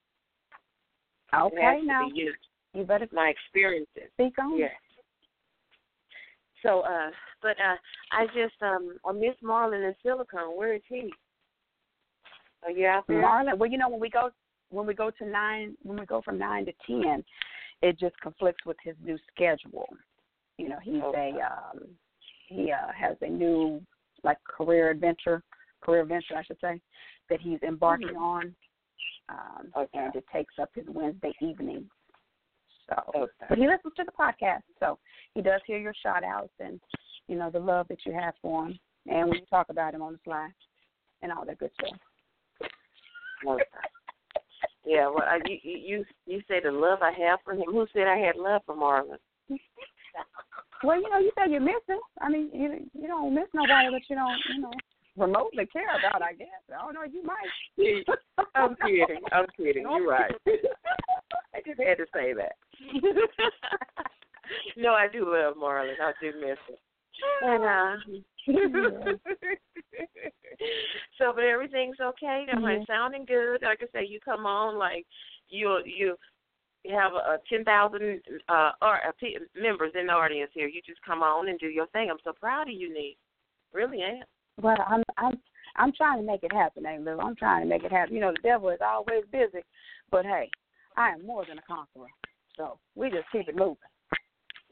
[1.32, 2.34] Okay, now you.
[2.74, 4.10] you better My experiences.
[4.12, 4.58] speak on.
[4.58, 4.74] Yes.
[6.62, 7.76] So, uh, but uh,
[8.10, 10.56] I just um, I miss Marlon in Silicon.
[10.56, 11.12] Where is he?
[12.64, 13.22] Are you out there?
[13.22, 14.30] Marlon, well, you know when we go
[14.70, 17.24] when we go to nine when we go from nine to ten,
[17.82, 19.88] it just conflicts with his new schedule.
[20.58, 21.34] You know, he's Okay.
[21.38, 21.88] a um,
[22.46, 23.82] he uh, has a new
[24.22, 25.42] like career adventure,
[25.80, 26.80] career venture I should say,
[27.28, 28.16] that he's embarking Mhm.
[28.16, 28.56] on,
[29.28, 29.98] um, Okay.
[29.98, 31.90] and it takes up his Wednesday evening.
[32.88, 33.46] So, Okay.
[33.48, 34.98] but he listens to the podcast, so
[35.34, 36.80] he does hear your shout outs and
[37.26, 40.02] you know the love that you have for him, and when you talk about him
[40.02, 40.54] on the slide
[41.22, 41.98] and all that good stuff.
[43.46, 43.64] Okay.
[44.84, 45.08] Yeah.
[45.08, 47.64] Well, I, you you you you say the love I have for him.
[47.66, 49.18] Who said I had love for Marlon?
[50.82, 51.98] Well, you know, you said you miss him.
[52.20, 54.72] I mean, you you don't miss nobody that you don't, you know,
[55.16, 56.22] remotely care about.
[56.22, 56.48] I guess.
[56.70, 57.04] I don't know.
[57.04, 58.06] You might.
[58.54, 59.22] I'm kidding.
[59.32, 59.82] I'm kidding.
[59.82, 60.32] You're right.
[61.54, 62.56] I just had to say that.
[64.76, 65.94] no, I do love Marlon.
[66.00, 66.76] I do miss him.
[67.42, 67.96] And uh
[71.18, 72.46] so but everything's okay.
[72.50, 72.86] Am I Mhm.
[72.86, 73.62] sounding good?
[73.62, 75.06] Like I say, you come on like
[75.48, 76.16] you you
[76.84, 80.66] you have a ten thousand uh or uh, pe- members in the audience here.
[80.66, 82.10] You just come on and do your thing.
[82.10, 83.16] I'm so proud of you, Nee.
[83.72, 84.24] Really am.
[84.60, 85.40] Well, I'm I'm
[85.76, 87.18] I'm trying to make it happen, eh, Lou?
[87.20, 88.14] I'm trying to make it happen.
[88.14, 89.62] You know, the devil is always busy,
[90.10, 90.50] but hey,
[90.96, 92.08] I am more than a conqueror.
[92.56, 93.76] So we just keep it moving.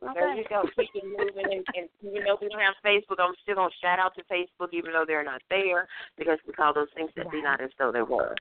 [0.01, 0.63] There you go.
[0.77, 1.45] Keep it moving.
[1.45, 4.23] And, and even though we don't have Facebook, I'm still going to shout out to
[4.25, 5.87] Facebook, even though they're not there,
[6.17, 8.35] because we call those things that be not as though they were.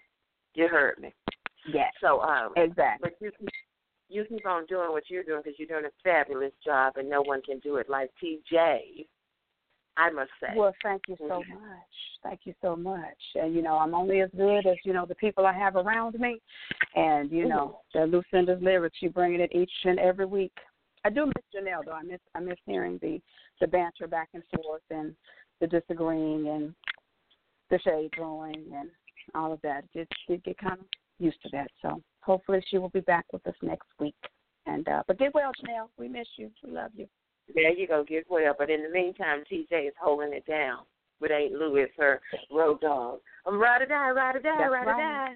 [0.55, 1.13] You heard me.
[1.71, 1.91] Yes.
[2.01, 3.09] So, um, Exactly.
[3.09, 3.49] but you keep,
[4.09, 7.21] you keep on doing what you're doing because you're doing a fabulous job, and no
[7.21, 9.05] one can do it like TJ.
[9.97, 10.53] I must say.
[10.55, 11.43] Well, thank you so much.
[12.23, 13.17] Thank you so much.
[13.35, 16.17] And you know, I'm only as good as you know the people I have around
[16.17, 16.39] me,
[16.95, 18.97] and you know the Lucinda's lyrics.
[19.01, 20.53] You bringing it each and every week.
[21.05, 21.93] I do miss Janelle though.
[21.93, 23.19] I miss I miss hearing the
[23.61, 25.15] the banter back and forth and
[25.61, 26.73] the disagreeing and
[27.69, 28.89] the shade throwing and
[29.35, 29.83] all of that.
[29.93, 30.85] Just did get kind of
[31.19, 31.69] used to that.
[31.81, 34.15] So hopefully she will be back with us next week.
[34.65, 35.89] And uh but get well, Janelle.
[35.97, 36.51] We miss you.
[36.63, 37.07] We love you.
[37.53, 38.53] There you go, get well.
[38.57, 40.79] But in the meantime, TJ is holding it down
[41.19, 43.19] with Aunt Louis, her road dog.
[43.45, 45.33] I'm ride or die, ride or die, That's ride or die.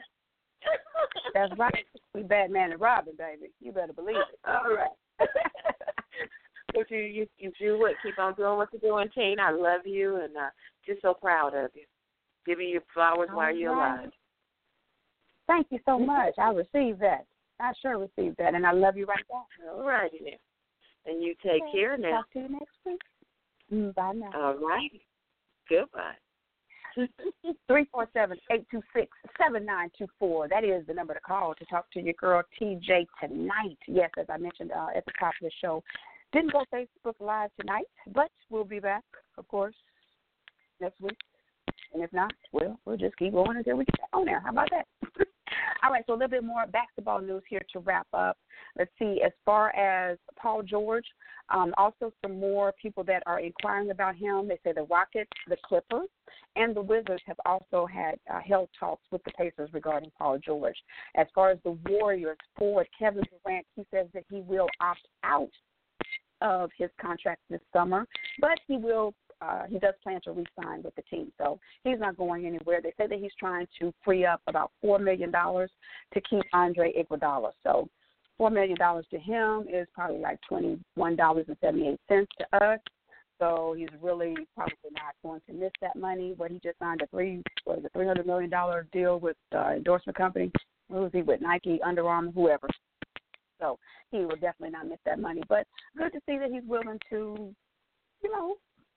[1.33, 1.85] That's right.
[2.13, 3.51] We Batman and Robin, baby.
[3.59, 4.39] You better believe it.
[4.47, 4.89] All right.
[6.73, 7.93] but you, you, you do what?
[8.03, 9.39] Keep on doing what you're doing, Teen.
[9.39, 10.49] I love you and uh,
[10.85, 11.83] just so proud of you.
[12.45, 14.09] Giving you flowers while you're alive.
[15.47, 16.33] Thank you so much.
[16.37, 17.25] I received that.
[17.59, 19.45] I sure received that, and I love you right back.
[19.71, 20.31] All righty now.
[21.05, 22.11] And you take care now.
[22.11, 23.01] Talk to you next week.
[23.71, 24.31] Mm, Bye now.
[24.35, 24.91] All right.
[25.69, 26.15] Goodbye.
[27.67, 29.09] Three four seven eight two six
[29.41, 30.47] seven nine two four.
[30.47, 33.77] That is the number to call to talk to your girl TJ tonight.
[33.87, 35.83] Yes, as I mentioned uh, at the top of the show,
[36.31, 39.03] didn't go Facebook Live tonight, but we'll be back,
[39.37, 39.75] of course,
[40.81, 41.17] next week.
[41.93, 44.39] And if not, well, we'll just keep going until we get on there.
[44.41, 44.87] How about that?
[45.83, 48.37] All right, so a little bit more basketball news here to wrap up.
[48.77, 51.05] Let's see, as far as Paul George,
[51.49, 54.47] um, also some more people that are inquiring about him.
[54.47, 56.09] They say the Rockets, the Clippers,
[56.55, 60.77] and the Wizards have also had uh, held talks with the Pacers regarding Paul George.
[61.15, 65.51] As far as the Warriors, forward Kevin Durant, he says that he will opt out
[66.41, 68.05] of his contract this summer,
[68.39, 69.13] but he will
[69.43, 72.79] uh, he does plan to re-sign with the team, so he's not going anywhere.
[72.81, 75.71] They say that he's trying to free up about four million dollars
[76.13, 77.51] to keep Andre Iguodala.
[77.63, 77.89] So
[78.37, 82.79] four million dollars to him is probably like twenty-one dollars and seventy-eight cents to us.
[83.39, 86.33] So he's really probably not going to miss that money.
[86.37, 89.37] But he just signed a three what is a three hundred million dollar deal with
[89.53, 90.51] uh, endorsement company.
[90.89, 91.41] Who is he with?
[91.41, 92.67] Nike, Under Armour, whoever.
[93.59, 93.79] So
[94.11, 95.41] he will definitely not miss that money.
[95.49, 95.65] But
[95.97, 97.53] good to see that he's willing to,
[98.21, 98.55] you know,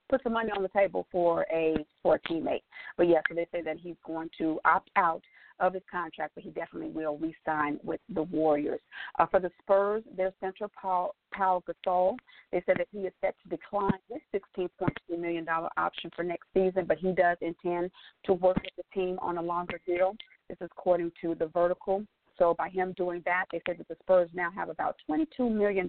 [0.09, 2.63] put some money on the table for a for a teammate.
[2.97, 5.23] But yeah, so they say that he's going to opt out
[5.61, 8.81] of his contract, but he definitely will re-sign with the Warriors.
[9.19, 12.17] Uh, for the Spurs, their center Paul Paul Gasol,
[12.53, 14.21] they said that he is set to decline his
[14.59, 15.47] $16.2 million
[15.77, 17.91] option for next season, but he does intend
[18.25, 20.15] to work with the team on a longer deal.
[20.49, 22.05] This is according to the Vertical.
[22.39, 25.89] So by him doing that, they said that the Spurs now have about $22 million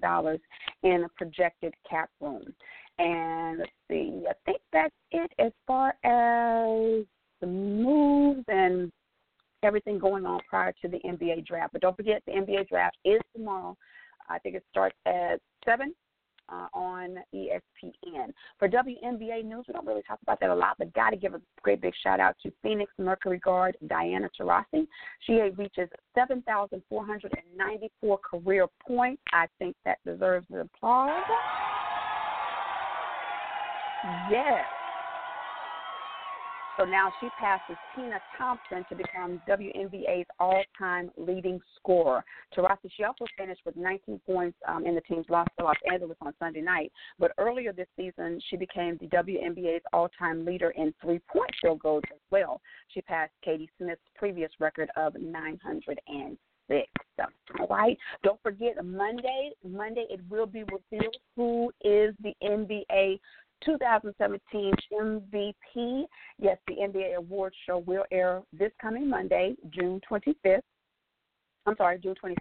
[0.82, 2.54] in a projected cap room.
[2.98, 7.04] And let's see, I think that's it as far as
[7.40, 8.90] the moves and
[9.62, 11.72] everything going on prior to the NBA draft.
[11.72, 13.76] But don't forget, the NBA draft is tomorrow.
[14.28, 15.94] I think it starts at 7
[16.48, 18.32] uh, on ESPN.
[18.58, 21.34] For WNBA news, we don't really talk about that a lot, but got to give
[21.34, 24.86] a great big shout out to Phoenix Mercury guard Diana Taurasi.
[25.20, 29.22] She reaches 7,494 career points.
[29.32, 31.24] I think that deserves an applause.
[34.30, 34.64] Yes.
[36.78, 42.24] So now she passes Tina Thompson to become WNBA's all-time leading scorer.
[42.56, 46.16] Taurasi, she also finished with 19 points um, in the team's loss to Los Angeles
[46.20, 46.92] on Sunday night.
[47.18, 52.20] But earlier this season, she became the WNBA's all-time leader in three-point field goals as
[52.30, 52.60] well.
[52.94, 56.36] She passed Katie Smith's previous record of 906.
[57.16, 57.24] So,
[57.58, 57.98] All right.
[58.22, 59.50] Don't forget Monday.
[59.66, 63.18] Monday it will be revealed who is the NBA
[63.64, 66.04] 2017 MVP.
[66.38, 70.60] Yes, the NBA Awards show will air this coming Monday, June 25th.
[71.66, 72.34] I'm sorry, June 25th.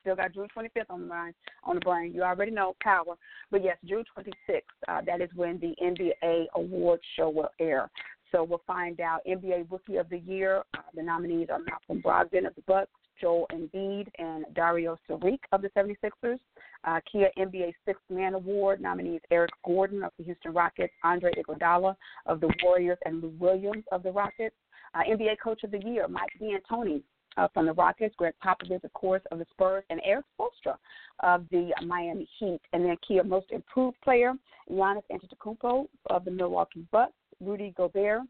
[0.00, 1.34] Still got June 25th on the mind,
[1.64, 2.12] on the brain.
[2.14, 3.16] You already know power,
[3.50, 4.60] but yes, June 26th.
[4.88, 7.90] Uh, that is when the NBA Awards show will air.
[8.32, 10.62] So we'll find out NBA Rookie of the Year.
[10.74, 12.90] Uh, the nominees are Malcolm Brogdon of the Bucks,
[13.20, 16.38] Joel Embiid, and Dario Saric of the 76ers.
[16.84, 21.94] Uh, Kia NBA Sixth Man Award nominees Eric Gordon of the Houston Rockets, Andre Iguodala
[22.26, 24.56] of the Warriors, and Lou Williams of the Rockets.
[24.94, 27.02] Uh, NBA Coach of the Year Mike D'Antoni
[27.36, 30.76] uh, from the Rockets, Gregg Popovich, of course, of the Spurs, and Erik Spoelstra
[31.20, 32.60] of the Miami Heat.
[32.72, 34.34] And then Kia Most Improved Player,
[34.70, 38.22] Giannis Antetokounmpo of the Milwaukee Bucks, Rudy Gobert,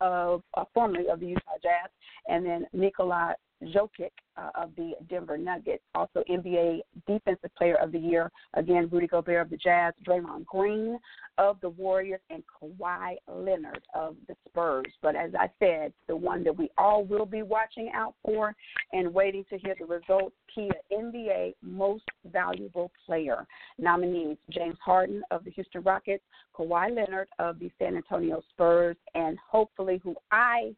[0.00, 1.90] of uh, formerly of the Utah Jazz,
[2.28, 3.34] and then Nikola
[3.72, 5.82] Jokic uh, of the Denver Nuggets.
[5.94, 10.98] Also, NBA Defensive Player of the Year, again, Rudy Gobert of the Jazz, Draymond Green
[11.38, 14.86] of the Warriors, and Kawhi Leonard of the Spurs.
[15.02, 18.54] But as I said, the one that we all will be watching out for
[18.92, 23.46] and waiting to hear the results Kia NBA Most Valuable Player
[23.78, 26.22] nominees James Harden of the Houston Rockets,
[26.56, 30.74] Kawhi Leonard of the San Antonio Spurs, and hopefully who I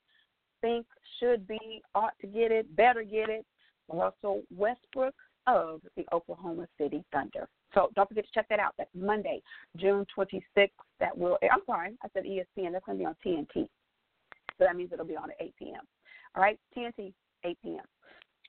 [0.66, 0.86] think
[1.20, 3.46] should be, ought to get it, better get it,
[3.88, 5.14] Russell Westbrook
[5.46, 7.48] of the Oklahoma City Thunder.
[7.72, 8.74] So don't forget to check that out.
[8.76, 9.42] That's Monday,
[9.76, 10.70] June 26th.
[10.98, 12.72] That will, I'm sorry, I said ESPN.
[12.72, 13.68] That's going to be on TNT.
[14.58, 15.82] So that means it'll be on at 8 p.m.
[16.34, 17.12] All right, TNT,
[17.44, 17.84] 8 p.m.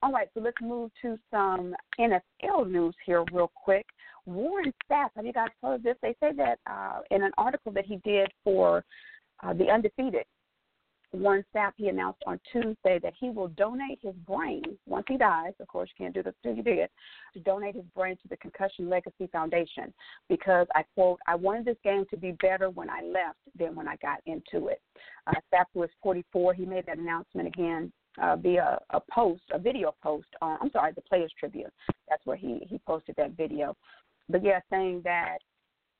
[0.01, 3.85] All right, so let's move to some NFL news here real quick.
[4.25, 5.95] Warren Sapp, have you guys heard of this?
[6.01, 8.83] They say that uh, in an article that he did for
[9.43, 10.25] uh, the Undefeated,
[11.19, 15.53] Warren Sapp, he announced on Tuesday that he will donate his brain once he dies.
[15.59, 16.89] Of course, you can't do this until you did.
[17.33, 19.93] To donate his brain to the Concussion Legacy Foundation
[20.29, 23.87] because I quote, "I wanted this game to be better when I left than when
[23.87, 24.81] I got into it."
[25.27, 26.53] Uh, Sapp was 44.
[26.53, 27.91] He made that announcement again
[28.21, 30.57] uh, via a post, a video post on.
[30.61, 31.71] I'm sorry, the Players Tribune.
[32.09, 33.75] That's where he he posted that video.
[34.29, 35.39] But yeah, saying that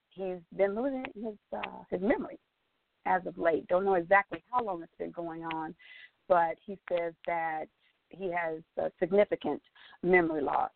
[0.09, 2.39] he's been losing his uh, his memory
[3.07, 3.67] as of late.
[3.67, 5.73] Don't know exactly how long it's been going on,
[6.27, 7.65] but he says that
[8.09, 9.61] he has a significant
[10.03, 10.71] memory loss.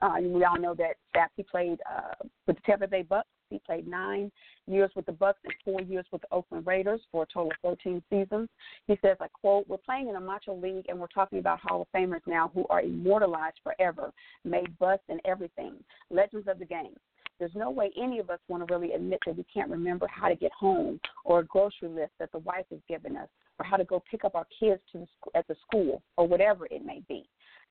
[0.00, 2.14] Uh, we all know that Sapp he played uh,
[2.46, 4.30] with the Tampa Bay Bucks He played nine
[4.66, 7.76] years with the Bucks and four years with the Oakland Raiders for a total of
[7.78, 8.48] 13 seasons.
[8.86, 11.82] He says, I quote, We're playing in a macho league and we're talking about Hall
[11.82, 14.12] of Famers now who are immortalized forever,
[14.44, 15.76] made busts and everything,
[16.10, 16.96] legends of the game.
[17.38, 20.28] There's no way any of us want to really admit that we can't remember how
[20.28, 23.28] to get home or a grocery list that the wife has given us
[23.58, 26.66] or how to go pick up our kids to the, at the school or whatever
[26.66, 27.28] it may be.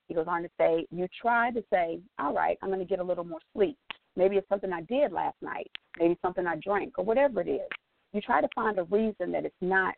[0.08, 2.98] He goes on to say, You try to say, All right, I'm going to get
[2.98, 3.78] a little more sleep.
[4.16, 7.68] Maybe it's something I did last night, maybe something I drank, or whatever it is.
[8.12, 9.94] You try to find a reason that it's not,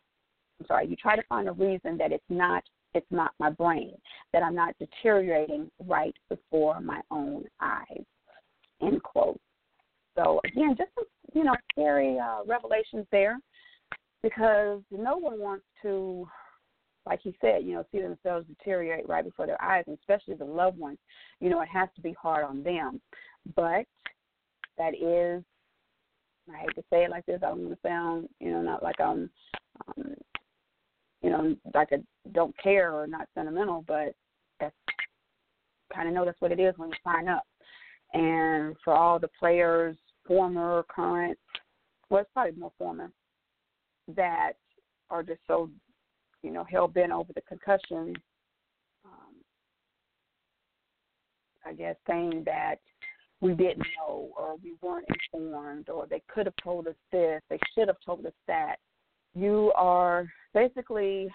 [0.59, 2.63] I'm sorry, you try to find a reason that it's not
[2.95, 3.93] it's not my brain,
[4.33, 8.05] that I'm not deteriorating right before my own eyes.
[8.81, 9.39] End quote.
[10.17, 11.05] So again, just some,
[11.35, 13.39] you know, scary uh, revelations there,
[14.23, 16.27] because no one wants to,
[17.07, 20.45] like he said, you know, see themselves deteriorate right before their eyes, and especially the
[20.45, 20.99] loved ones.
[21.41, 23.01] You know, it has to be hard on them,
[23.55, 23.85] but
[24.79, 25.45] that is.
[26.49, 27.41] I hate to say it like this.
[27.43, 29.29] I don't want to sound, you know, not like I'm,
[29.89, 30.15] um,
[31.21, 31.97] you know, like I
[32.33, 34.15] don't care or not sentimental, but
[34.61, 34.75] that's
[35.93, 37.43] kind of know that's what it is when you sign up.
[38.13, 39.97] And for all the players,
[40.27, 41.39] former, current,
[42.09, 43.11] well, it's probably more former,
[44.15, 44.53] that
[45.11, 45.71] are just so,
[46.43, 48.15] you know, hell bent over the concussion.
[49.05, 49.35] Um,
[51.65, 52.77] I guess saying that
[53.41, 57.59] we didn't know or we weren't informed or they could have told us this, they
[57.75, 58.77] should have told us that.
[59.35, 61.29] You are basically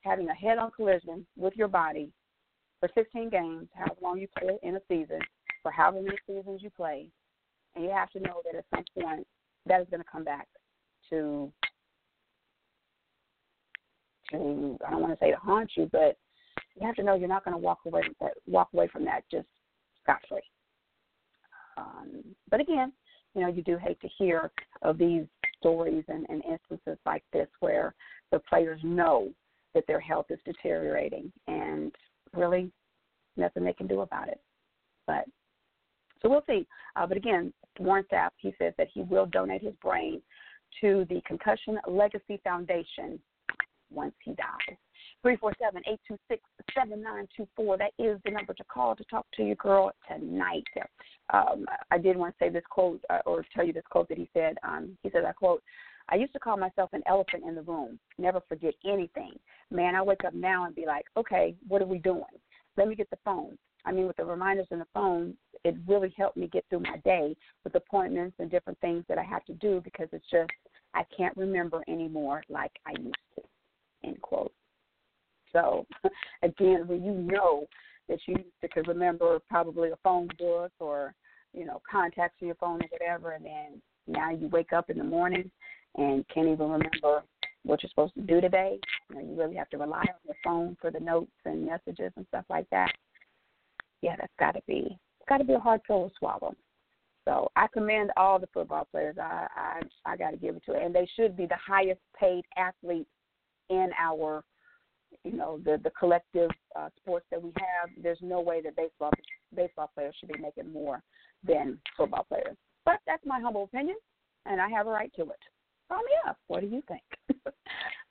[0.00, 2.10] having a head on collision with your body
[2.80, 5.20] for 16 games, however long you play in a season,
[5.62, 7.08] for however many seasons you play.
[7.74, 9.26] And you have to know that at some point
[9.66, 10.48] that is going to come back
[11.10, 11.52] to
[14.30, 16.16] to I don't want to say to haunt you, but
[16.74, 19.04] you have to know you're not going to walk away with that, walk away from
[19.04, 19.46] that just
[20.02, 20.40] scot free.
[21.76, 22.92] Um, but again,
[23.34, 24.50] you know, you do hate to hear
[24.82, 25.24] of these
[25.58, 27.94] stories and, and instances like this where
[28.30, 29.30] the players know
[29.74, 31.92] that their health is deteriorating and
[32.34, 32.70] really
[33.36, 34.40] nothing they can do about it.
[35.06, 35.24] But
[36.20, 36.66] so we'll see.
[36.96, 40.20] Uh, but again, Warren Sapp, he says that he will donate his brain
[40.80, 43.18] to the Concussion Legacy Foundation
[43.90, 44.76] once he dies.
[45.24, 47.78] 347-826-7924.
[47.78, 50.64] That is the number to call to talk to your girl tonight.
[51.32, 54.18] Um, I did want to say this quote uh, or tell you this quote that
[54.18, 54.56] he said.
[54.64, 55.62] Um, he said, I quote,
[56.08, 59.38] I used to call myself an elephant in the room, never forget anything.
[59.70, 62.24] Man, I wake up now and be like, okay, what are we doing?
[62.76, 63.56] Let me get the phone.
[63.84, 66.96] I mean, with the reminders in the phone, it really helped me get through my
[67.04, 70.50] day with appointments and different things that I have to do because it's just,
[70.94, 73.42] I can't remember anymore like I used to.
[74.04, 74.52] End quote.
[75.52, 75.86] So,
[76.42, 77.66] again, when you know
[78.08, 81.14] that you used to could remember probably a phone book or,
[81.52, 84.98] you know, contacts in your phone or whatever, and then now you wake up in
[84.98, 85.50] the morning
[85.96, 87.22] and can't even remember
[87.64, 88.78] what you're supposed to do today.
[89.10, 92.12] You know, you really have to rely on your phone for the notes and messages
[92.16, 92.90] and stuff like that.
[94.02, 94.98] Yeah, that's got to be
[95.28, 96.54] got to be a hard pill to swallow.
[97.24, 99.16] So I commend all the football players.
[99.18, 99.80] I I,
[100.12, 103.08] I got to give it to it, and they should be the highest paid athletes
[103.70, 104.42] in our,
[105.24, 107.90] you know, the the collective uh, sports that we have.
[108.02, 109.12] There's no way that baseball
[109.54, 111.00] baseball players should be making more
[111.46, 112.56] than football players.
[112.84, 113.96] But that's my humble opinion,
[114.46, 115.38] and I have a right to it.
[115.88, 116.38] Call me up.
[116.48, 117.02] What do you think?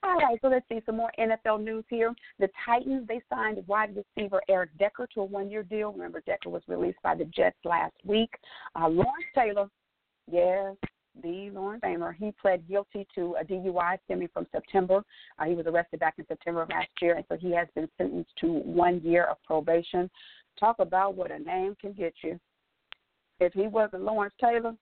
[0.04, 2.12] All right, so let's see some more NFL news here.
[2.40, 5.92] The Titans, they signed wide receiver Eric Decker to a one year deal.
[5.92, 8.30] Remember, Decker was released by the Jets last week.
[8.74, 9.68] Uh, Lawrence Taylor,
[10.28, 10.74] yes,
[11.22, 15.04] the Lawrence Famer, he pled guilty to a DUI stemming from September.
[15.38, 17.88] Uh, he was arrested back in September of last year, and so he has been
[17.96, 20.10] sentenced to one year of probation.
[20.58, 22.40] Talk about what a name can get you.
[23.38, 24.74] If he wasn't Lawrence Taylor,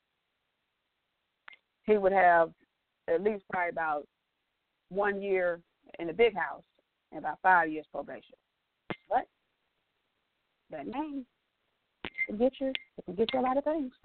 [1.84, 2.52] he would have
[3.08, 4.06] at least probably about
[4.90, 5.60] one year
[5.98, 6.62] in the big house
[7.12, 8.34] and about five years probation.
[9.08, 9.26] But
[10.70, 11.24] that name
[12.26, 13.92] can get you it can get you a lot of things.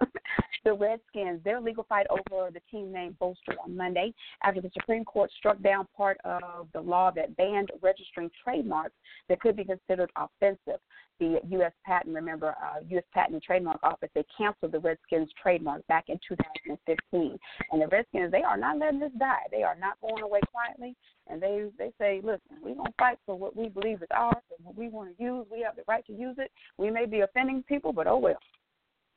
[0.66, 4.12] the Redskins, their legal fight over the team name bolstered on Monday
[4.42, 8.96] after the Supreme Court struck down part of the law that banned registering trademarks
[9.28, 10.80] that could be considered offensive.
[11.20, 11.72] The U.S.
[11.86, 13.04] Patent, remember, uh, U.S.
[13.14, 17.38] Patent and Trademark Office, they canceled the Redskins trademark back in 2015.
[17.70, 19.46] And the Redskins, they are not letting this die.
[19.52, 20.96] They are not going away quietly.
[21.28, 24.42] And they they say, listen, we're going to fight for what we believe is ours
[24.56, 25.46] and what we want to use.
[25.50, 26.50] We have the right to use it.
[26.76, 28.38] We may be offending people, but oh well.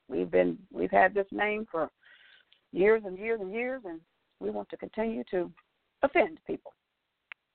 [0.09, 1.89] We've been we've had this name for
[2.71, 4.01] years and years and years, and
[4.39, 5.51] we want to continue to
[6.03, 6.73] offend people.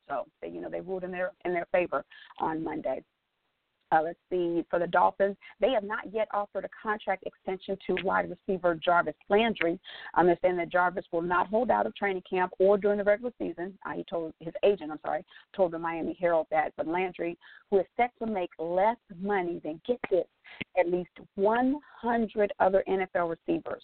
[0.09, 2.05] So they, you know, they ruled in their in their favor
[2.39, 3.03] on Monday.
[3.95, 8.03] Uh, let's see, for the Dolphins, they have not yet offered a contract extension to
[8.03, 9.79] wide receiver Jarvis Landry.
[10.15, 13.33] I'm saying that Jarvis will not hold out of training camp or during the regular
[13.39, 13.79] season.
[13.87, 15.25] Uh, he told his agent, I'm sorry,
[15.55, 16.73] told the Miami Herald that.
[16.77, 17.39] But Landry,
[17.71, 20.25] who is set to make less money than, get this,
[20.79, 23.83] at least 100 other NFL receivers.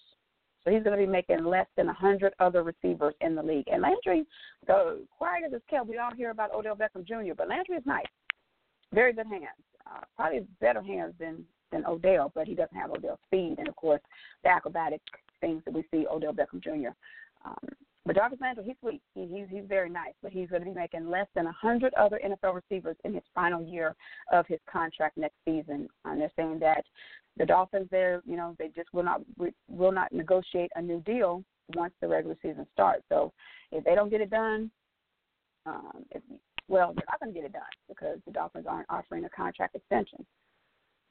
[0.65, 3.69] So he's going to be making less than 100 other receivers in the league.
[3.69, 4.27] And Landry,
[4.67, 8.05] so quiet as kept, we all hear about Odell Beckham Jr., but Landry is nice.
[8.93, 9.47] Very good hands.
[9.93, 13.77] Uh, probably better hands than than Odell, but he doesn't have Odell's speed and of
[13.77, 14.01] course
[14.43, 15.01] the acrobatic
[15.41, 16.91] things that we see Odell Beckham Jr.
[17.45, 17.69] Um,
[18.07, 19.03] but Jarvis Landry, he's sweet.
[19.15, 21.93] He, he's he's very nice, but he's going to be making less than a hundred
[21.95, 23.95] other NFL receivers in his final year
[24.33, 25.89] of his contract next season.
[26.05, 26.85] And they're saying that
[27.37, 29.21] the Dolphins, there, you know, they just will not
[29.69, 33.05] will not negotiate a new deal once the regular season starts.
[33.09, 33.33] So
[33.71, 34.71] if they don't get it done,
[35.67, 36.23] um, if,
[36.71, 39.75] well, they're not going to get it done because the Dolphins aren't offering a contract
[39.75, 40.25] extension.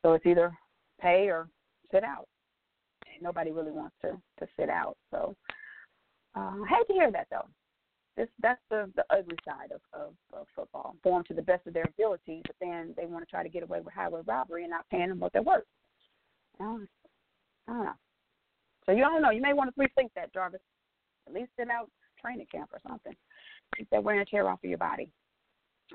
[0.01, 0.57] So it's either
[1.01, 1.49] pay or
[1.91, 2.27] sit out.
[3.21, 4.95] Nobody really wants to to sit out.
[5.11, 5.35] So
[6.37, 7.47] uh, I hate to hear that though.
[8.15, 10.95] This that's the the ugly side of, of, of football.
[11.03, 13.63] Form to the best of their ability, but then they want to try to get
[13.63, 15.65] away with highway robbery and not paying them what they're worth.
[16.61, 16.89] I don't,
[17.67, 17.99] I don't know.
[18.85, 19.31] So you don't know.
[19.31, 20.61] You may want to rethink that, Jarvis.
[21.27, 21.89] At least sit out
[22.21, 23.13] training camp or something.
[23.77, 25.11] Keep that wear and tear off of your body.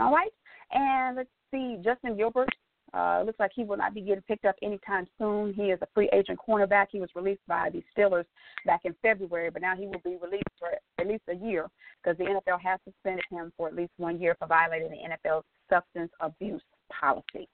[0.00, 0.30] All right.
[0.72, 2.48] And let's see, Justin Gilbert.
[2.92, 5.52] Uh, looks like he will not be getting picked up anytime soon.
[5.52, 6.86] He is a free agent cornerback.
[6.92, 8.24] He was released by the Steelers
[8.66, 10.68] back in February, but now he will be released for
[11.00, 11.68] at least a year
[12.00, 15.44] because the NFL has suspended him for at least one year for violating the NFL's
[15.68, 17.48] substance abuse policy.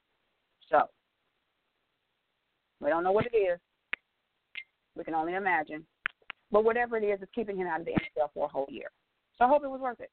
[0.68, 0.82] So
[2.82, 3.58] we don't know what it is.
[4.94, 5.86] We can only imagine.
[6.52, 8.90] But whatever it is, it's keeping him out of the NFL for a whole year.
[9.38, 10.10] So I hope it was worth it.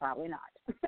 [0.00, 0.40] Probably not.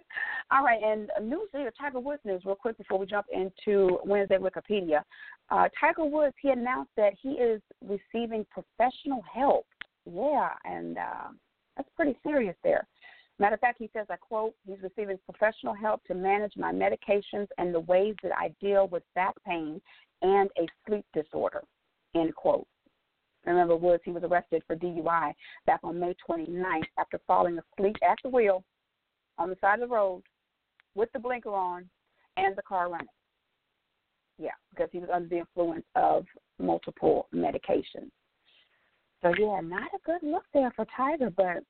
[0.51, 4.38] All right, and news here, Tiger Woods news, real quick before we jump into Wednesday
[4.38, 5.03] Wikipedia.
[5.51, 9.66] Uh, Tiger Woods, he announced that he is receiving professional help.
[10.11, 11.28] Yeah, and uh,
[11.76, 12.86] that's pretty serious there.
[13.38, 17.49] Matter of fact, he says, I quote, he's receiving professional help to manage my medications
[17.59, 19.82] and the ways that I deal with back pain
[20.22, 21.62] and a sleep disorder,
[22.14, 22.66] end quote.
[23.44, 25.34] Remember, Woods, he was arrested for DUI
[25.66, 28.64] back on May 29th after falling asleep at the wheel
[29.36, 30.22] on the side of the road
[30.99, 31.88] with the blinker on
[32.36, 33.07] and the car running.
[34.38, 36.26] Yeah, because he was under the influence of
[36.59, 38.11] multiple medications.
[39.22, 41.64] So, yeah, not a good look there for Tiger, but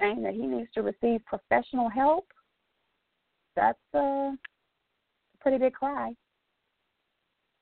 [0.00, 2.26] saying that he needs to receive professional help,
[3.54, 4.32] that's a
[5.40, 6.12] pretty big cry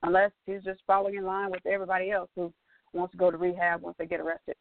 [0.03, 2.53] unless he's just falling in line with everybody else who
[2.93, 4.55] wants to go to rehab once they get arrested.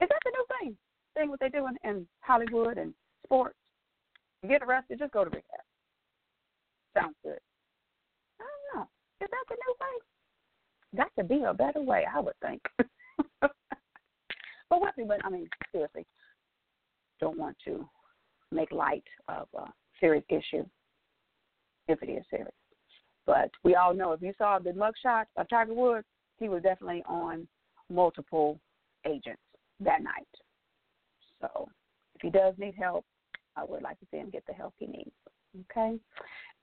[0.00, 0.76] Is that the new thing?
[1.14, 3.56] Thing what they do in, in Hollywood and sports?
[4.44, 5.44] You get arrested, just go to rehab.
[6.92, 7.38] Sounds good.
[8.38, 8.88] I don't know.
[9.22, 10.98] Is that the new thing?
[10.98, 12.60] Got to be a better way, I would think.
[13.40, 13.50] but
[14.68, 14.92] what?
[15.08, 16.04] But I mean, seriously,
[17.20, 17.88] don't want to
[18.52, 19.64] make light of a
[19.98, 20.66] serious issue
[21.88, 22.52] if it is serious.
[23.24, 26.06] But we all know if you saw the mugshot of Tiger Woods,
[26.38, 27.48] he was definitely on
[27.88, 28.60] multiple
[29.06, 29.40] agents
[29.80, 30.28] that night.
[31.40, 31.66] So
[32.16, 33.06] if he does need help,
[33.56, 35.10] I would like to see him get the help he needs.
[35.70, 35.98] Okay.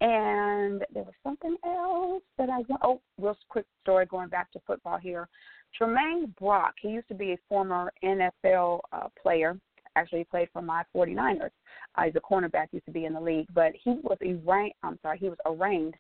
[0.01, 2.81] And there was something else that I want.
[2.83, 5.29] Oh, real quick story going back to football here.
[5.79, 9.57] Tramaine Brock, he used to be a former NFL uh, player.
[9.95, 11.51] Actually, he played for my 49ers.
[11.95, 14.73] Uh, he's a cornerback, used to be in the league, but he was arraigned.
[14.83, 15.95] I'm sorry, he was arraigned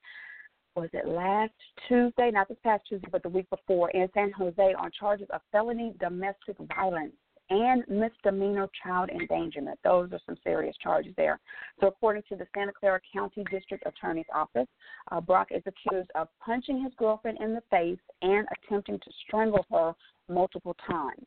[0.75, 1.53] was it last
[1.87, 5.41] Tuesday, not this past Tuesday, but the week before, in San Jose on charges of
[5.51, 7.13] felony domestic violence
[7.51, 9.77] and misdemeanor child endangerment.
[9.83, 11.39] Those are some serious charges there.
[11.79, 14.67] So, according to the Santa Clara County District Attorney's Office,
[15.11, 19.65] uh, Brock is accused of punching his girlfriend in the face and attempting to strangle
[19.69, 19.93] her
[20.29, 21.25] multiple times.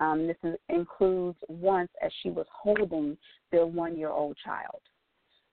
[0.00, 3.16] Um, this is, includes once as she was holding
[3.52, 4.80] their one year old child.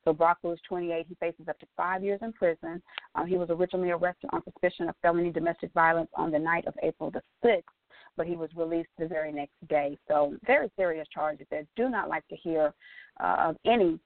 [0.03, 1.05] So Brock was 28.
[1.07, 2.81] He faces up to five years in prison.
[3.15, 6.73] Um, he was originally arrested on suspicion of felony domestic violence on the night of
[6.83, 7.61] April the 6th,
[8.17, 9.97] but he was released the very next day.
[10.07, 12.73] So very serious charges that do not like to hear
[13.19, 13.99] uh, of any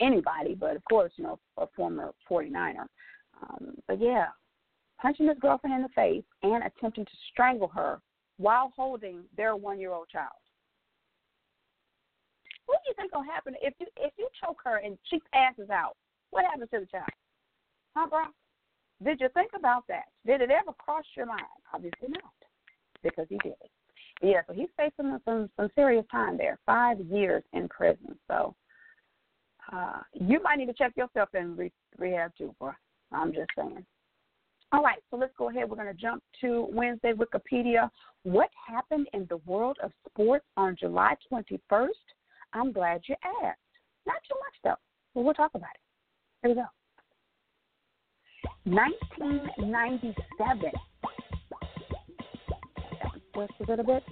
[0.00, 2.86] anybody, but of course, you know, a former 49er.
[3.42, 4.26] Um, but yeah,
[5.00, 8.00] punching his girlfriend in the face and attempting to strangle her
[8.38, 10.32] while holding their one-year-old child.
[12.66, 15.70] What do you think will happen if you if you choke her and she passes
[15.70, 15.96] out?
[16.30, 17.10] What happens to the child?
[17.94, 18.24] Huh, bro?
[19.04, 20.06] Did you think about that?
[20.26, 21.42] Did it ever cross your mind?
[21.72, 22.32] Obviously not,
[23.04, 23.54] because he did.
[24.22, 26.58] Yeah, so he's facing some some serious time there.
[26.66, 28.16] Five years in prison.
[28.28, 28.54] So
[29.72, 32.72] uh, you might need to check yourself in re- rehab too, bro.
[33.12, 33.84] I'm just saying.
[34.72, 35.70] All right, so let's go ahead.
[35.70, 37.88] We're going to jump to Wednesday Wikipedia.
[38.24, 41.88] What happened in the world of sports on July 21st?
[42.54, 43.60] I'm glad you asked.
[44.04, 44.74] Not too much, though,
[45.14, 45.80] but we'll talk about it.
[46.42, 46.66] Here we go.
[48.64, 50.72] 1997.
[53.34, 54.02] Just a little bit.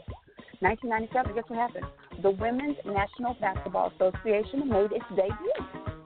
[0.61, 1.87] 1997, guess what happened?
[2.23, 5.53] The Women's National Basketball Association made its debut.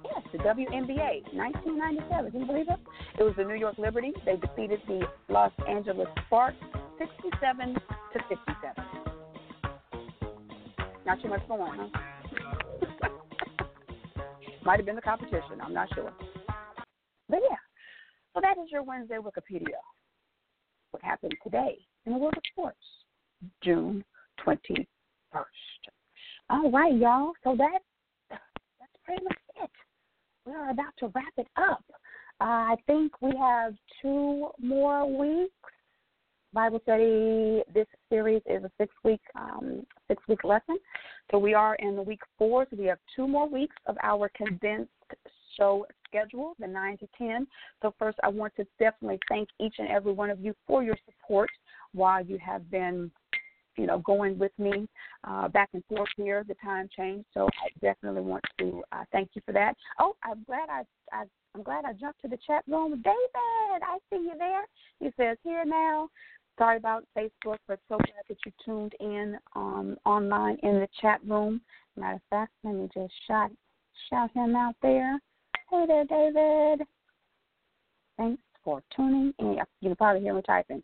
[0.04, 2.30] Yes, the WNBA, 1997.
[2.30, 2.80] Can you believe it?
[3.18, 4.12] It was the New York Liberty.
[4.24, 6.56] They defeated the Los Angeles Sparks
[6.98, 8.84] 67 to 57.
[11.04, 13.08] Not too much going on, huh?
[14.64, 15.60] Might have been the competition.
[15.62, 16.12] I'm not sure.
[17.28, 17.56] But yeah,
[18.34, 19.80] so that is your Wednesday Wikipedia.
[20.92, 22.78] What happened today in the world of sports?
[23.62, 24.04] June
[24.44, 24.86] 21st.
[26.50, 27.32] All right, y'all.
[27.42, 27.80] So that
[28.30, 29.70] that's pretty much it.
[30.44, 31.84] We are about to wrap it up.
[32.40, 35.52] Uh, I think we have two more weeks.
[36.52, 37.62] Bible study.
[37.74, 40.78] This series is a six week um, six week lesson.
[41.30, 42.66] So we are in week four.
[42.70, 44.90] So we have two more weeks of our condensed
[45.56, 47.46] show schedule, the nine to ten.
[47.82, 50.96] So first, I want to definitely thank each and every one of you for your
[51.06, 51.50] support
[51.92, 53.10] while you have been
[53.76, 54.88] you know, going with me
[55.24, 56.44] uh, back and forth here.
[56.46, 59.74] The time changed, so I definitely want to uh, thank you for that.
[59.98, 60.82] Oh, I'm glad I,
[61.12, 63.02] I I'm glad I jumped to the chat room.
[63.02, 64.64] David, I see you there.
[65.00, 66.08] He says here now.
[66.58, 71.20] Sorry about Facebook, but so glad that you tuned in um, online in the chat
[71.26, 71.60] room.
[71.96, 73.50] Matter of fact, let me just shout
[74.10, 75.18] shout him out there.
[75.70, 76.86] Hey there, David.
[78.16, 79.58] Thanks for tuning in.
[79.80, 80.82] You can probably hear me typing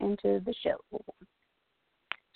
[0.00, 0.76] into the show.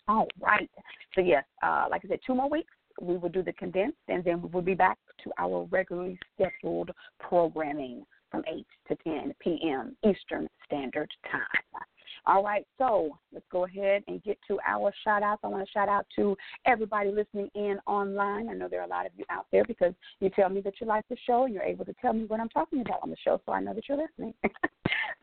[0.08, 0.68] All right.
[1.14, 2.72] So yes, uh, like I said, two more weeks.
[3.00, 6.90] We will do the condensed, and then we will be back to our regularly scheduled
[7.20, 9.96] programming from 8 to 10 p.m.
[10.04, 11.86] Eastern Standard Time.
[12.26, 15.40] All right, so let's go ahead and get to our shout outs.
[15.44, 16.36] I want to shout out to
[16.66, 18.48] everybody listening in online.
[18.48, 20.74] I know there are a lot of you out there because you tell me that
[20.80, 23.10] you like the show and you're able to tell me what I'm talking about on
[23.10, 24.34] the show, so I know that you're listening.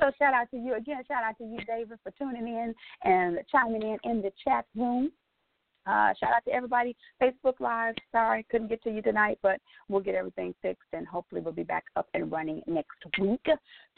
[0.02, 1.04] so shout out to you again.
[1.08, 2.74] Shout out to you, David, for tuning in
[3.04, 5.12] and chiming in in the chat room.
[5.88, 6.96] Uh, shout out to everybody.
[7.22, 7.96] Facebook Live.
[8.12, 11.64] Sorry, couldn't get to you tonight, but we'll get everything fixed and hopefully we'll be
[11.64, 13.46] back up and running next week.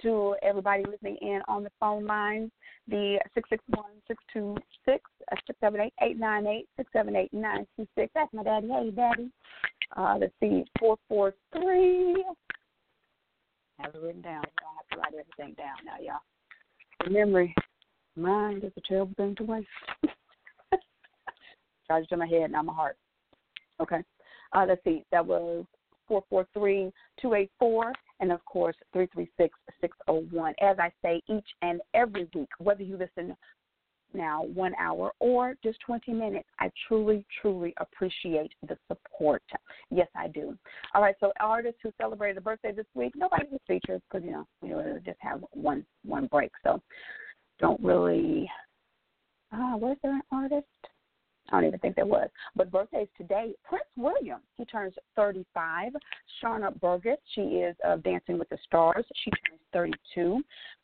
[0.04, 2.52] To everybody listening in on the phone lines,
[2.88, 5.04] the 661 626
[5.48, 8.12] 678 898 678 926.
[8.14, 8.68] That's my daddy.
[8.68, 9.32] Hey, daddy.
[9.98, 12.24] Uh, let's see, 443.
[13.80, 14.44] Have it written down.
[14.44, 17.12] I have to write everything down now, y'all.
[17.12, 17.56] Memory,
[18.16, 19.68] mind is a terrible thing to waste.
[21.90, 22.98] charged to my head, and not my heart.
[23.82, 24.02] Okay.
[24.54, 25.04] Uh, let's see.
[25.12, 25.66] That was
[26.10, 26.92] 443-284
[28.20, 30.54] and of course 336-601.
[30.62, 33.36] As I say each and every week, whether you listen
[34.14, 39.44] now one hour or just 20 minutes, I truly, truly appreciate the support.
[39.92, 40.58] Yes, I do.
[40.96, 44.32] All right, so artists who celebrated a birthday this week, nobody was featured because you
[44.32, 44.70] know we
[45.06, 46.82] just have one one break, so
[47.60, 48.50] don't really.
[49.52, 50.66] Ah, was there an artist?
[51.52, 52.30] I don't even think there was.
[52.56, 55.94] But birthdays today, Prince William, he turns 35.
[56.42, 59.06] Sharna Burgess, she is of Dancing with the Stars.
[59.24, 60.42] She turns 32.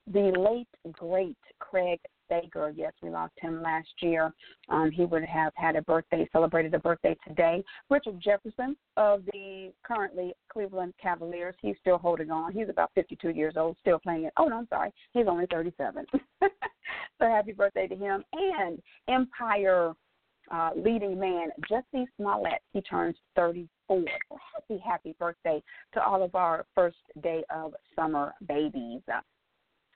[0.08, 2.00] The late, great Craig
[2.30, 4.34] Sager, yes, we lost him last year.
[4.70, 7.64] Um, he would have had a birthday, celebrated a birthday today.
[7.90, 12.52] Richard Jefferson of the currently Cleveland Cavaliers, he's still holding on.
[12.52, 14.34] He's about 52 years old, still playing it.
[14.38, 14.92] Oh, no, I'm sorry.
[15.14, 16.06] He's only 37.
[16.42, 16.50] so
[17.20, 18.24] happy birthday to him.
[18.34, 19.94] And Empire
[20.52, 22.62] uh, leading man, Jussie Smollett.
[22.74, 24.04] He turns 34.
[24.30, 25.62] So happy, happy birthday
[25.94, 29.02] to all of our first day of summer babies.
[29.12, 29.22] Uh,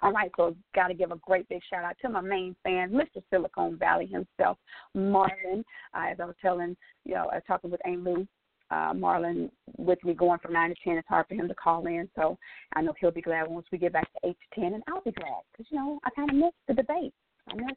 [0.02, 2.92] all right, so got to give a great big shout out to my main fan,
[2.92, 3.22] Mr.
[3.30, 4.58] Silicon Valley himself,
[4.96, 5.64] Marlon.
[5.94, 8.26] Uh, as I was telling, you know, I was talking with Lou,
[8.72, 10.98] uh, Marlon with me going from 9 to 10.
[10.98, 12.38] It's hard for him to call in, so
[12.76, 15.02] I know he'll be glad once we get back to 8 to 10, and I'll
[15.02, 17.14] be glad because, you know, I kind of miss the debate.
[17.50, 17.76] I miss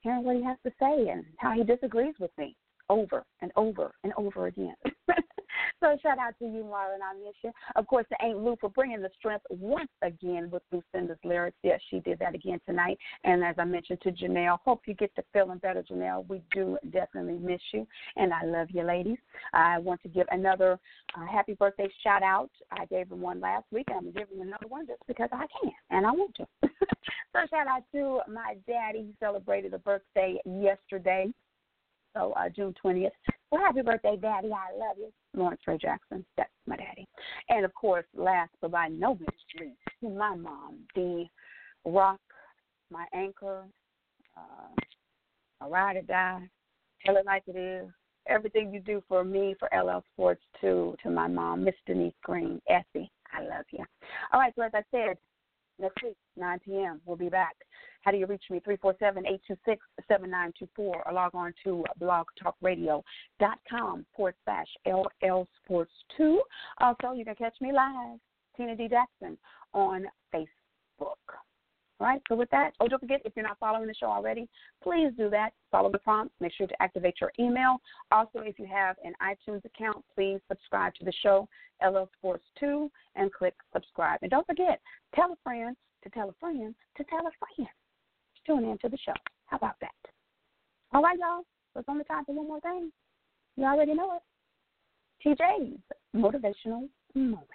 [0.00, 2.56] hearing what he has to say and how he disagrees with me
[2.88, 4.74] over and over and over again.
[5.80, 7.00] so shout out to you, Marlon.
[7.42, 7.50] You.
[7.76, 11.56] Of course, to Aunt Lou for bringing the strength once again with Lucinda's lyrics.
[11.62, 12.98] Yes, she did that again tonight.
[13.24, 16.28] And as I mentioned to Janelle, hope you get to feeling better, Janelle.
[16.28, 19.18] We do definitely miss you, and I love you, ladies.
[19.52, 20.78] I want to give another
[21.16, 22.50] uh, happy birthday shout out.
[22.70, 25.72] I gave him one last week, I'm giving him another one just because I can,
[25.90, 26.46] and I want to.
[26.62, 28.98] so shout out to my daddy.
[28.98, 31.32] He celebrated a birthday yesterday.
[32.14, 33.10] So uh, June 20th.
[33.50, 34.50] Well, happy birthday, Daddy.
[34.52, 35.12] I love you.
[35.34, 36.24] Lawrence Ray Jackson.
[36.36, 37.06] That's my daddy.
[37.48, 39.28] And of course, last but by no means
[39.58, 41.26] least, my mom, the
[41.84, 42.20] rock,
[42.90, 43.64] my anchor,
[44.36, 46.42] uh, a ride or die,
[47.04, 47.88] tell it like it is.
[48.28, 52.60] Everything you do for me, for LL Sports, to to my mom, Miss Denise Green,
[52.68, 53.84] Effie, I love you.
[54.32, 55.16] All right, so as I said,
[55.78, 57.56] next week, 9 p.m., we'll be back.
[58.02, 58.60] How do you reach me?
[58.60, 66.40] 347-826-7924 or log on to blogtalkradio.com forward slash LL Sports 2.
[66.80, 68.18] Also, you can catch me live,
[68.56, 68.88] Tina D.
[68.88, 69.36] Jackson,
[69.74, 71.16] on Facebook.
[72.00, 74.48] All right, so with that, oh, don't forget, if you're not following the show already,
[74.82, 75.52] please do that.
[75.70, 76.34] Follow the prompts.
[76.40, 77.76] Make sure to activate your email.
[78.10, 81.46] Also, if you have an iTunes account, please subscribe to the show,
[81.86, 84.20] LL Sports 2, and click subscribe.
[84.22, 84.80] And don't forget,
[85.14, 87.68] tell a friend to tell a friend to tell a friend.
[88.50, 89.12] Tune in to the show.
[89.46, 89.94] How about that?
[90.92, 91.44] All right, y'all.
[91.72, 92.90] So it's only time for one more thing.
[93.56, 95.38] You already know it.
[95.38, 95.78] TJ's
[96.16, 97.46] motivational moment.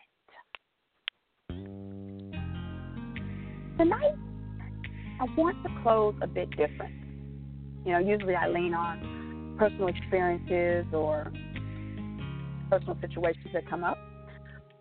[3.78, 4.16] Tonight,
[5.20, 6.96] I want to close a bit different.
[7.86, 11.30] You know, usually I lean on personal experiences or
[12.70, 13.98] personal situations that come up,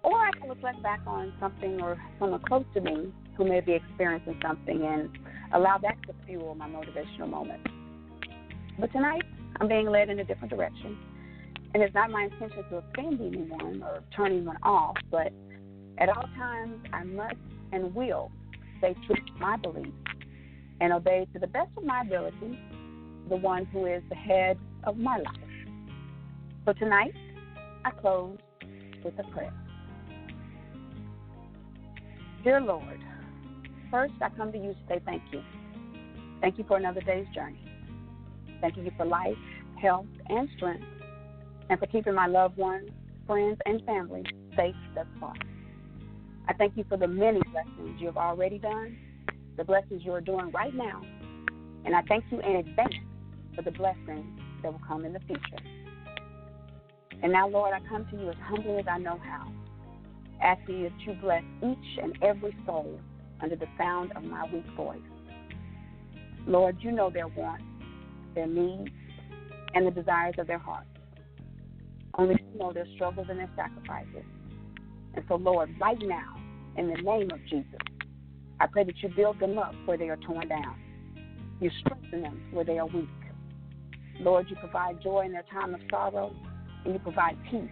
[0.05, 3.73] or I can reflect back on something or someone close to me who may be
[3.73, 5.11] experiencing something and
[5.53, 7.67] allow that to fuel my motivational moment.
[8.79, 9.23] But tonight,
[9.61, 10.99] I'm being led in a different direction.
[11.73, 15.33] And it's not my intention to offend anyone or turn anyone off, but
[15.99, 17.37] at all times, I must
[17.73, 18.31] and will
[18.79, 19.91] stay true to my beliefs
[20.81, 22.59] and obey to the best of my ability
[23.29, 25.35] the one who is the head of my life.
[26.65, 27.15] So tonight,
[27.85, 28.39] I close
[29.03, 29.53] with a prayer.
[32.43, 33.01] Dear Lord,
[33.91, 35.43] first I come to you to say thank you.
[36.45, 37.59] Thank you for another day's journey.
[38.61, 39.39] Thank you for life,
[39.81, 40.85] health, and strength,
[41.71, 42.91] and for keeping my loved ones,
[43.27, 44.25] friends, and family
[44.55, 45.33] safe thus far.
[46.47, 48.95] I thank you for the many blessings you have already done,
[49.57, 51.01] the blessings you are doing right now,
[51.87, 52.93] and I thank you in advance
[53.57, 54.27] for the blessings
[54.63, 55.65] that will come in the future.
[57.23, 59.51] And now, Lord, I come to you as humbly as I know how,
[60.43, 63.01] asking you to bless each and every soul
[63.41, 65.01] under the sound of my weak voice.
[66.47, 67.65] Lord, you know their wants,
[68.35, 68.91] their needs,
[69.75, 70.89] and the desires of their hearts.
[72.17, 74.25] Only you know their struggles and their sacrifices.
[75.15, 76.37] And so, Lord, right now,
[76.77, 77.81] in the name of Jesus,
[78.61, 80.77] I pray that you build them up where they are torn down.
[81.61, 83.09] You strengthen them where they are weak.
[84.21, 86.35] Lord, you provide joy in their time of sorrow,
[86.85, 87.71] and you provide peace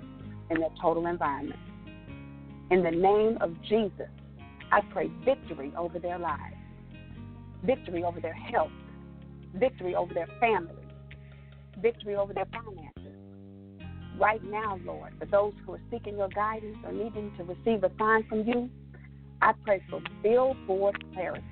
[0.51, 1.61] in their total environment.
[2.71, 4.09] In the name of Jesus,
[4.73, 6.57] I pray victory over their lives,
[7.65, 8.71] victory over their health,
[9.55, 10.75] victory over their family,
[11.81, 12.93] victory over their finances.
[14.19, 17.91] Right now, Lord, for those who are seeking your guidance or needing to receive a
[17.99, 18.69] sign from you,
[19.41, 21.43] I pray for billboard clarity.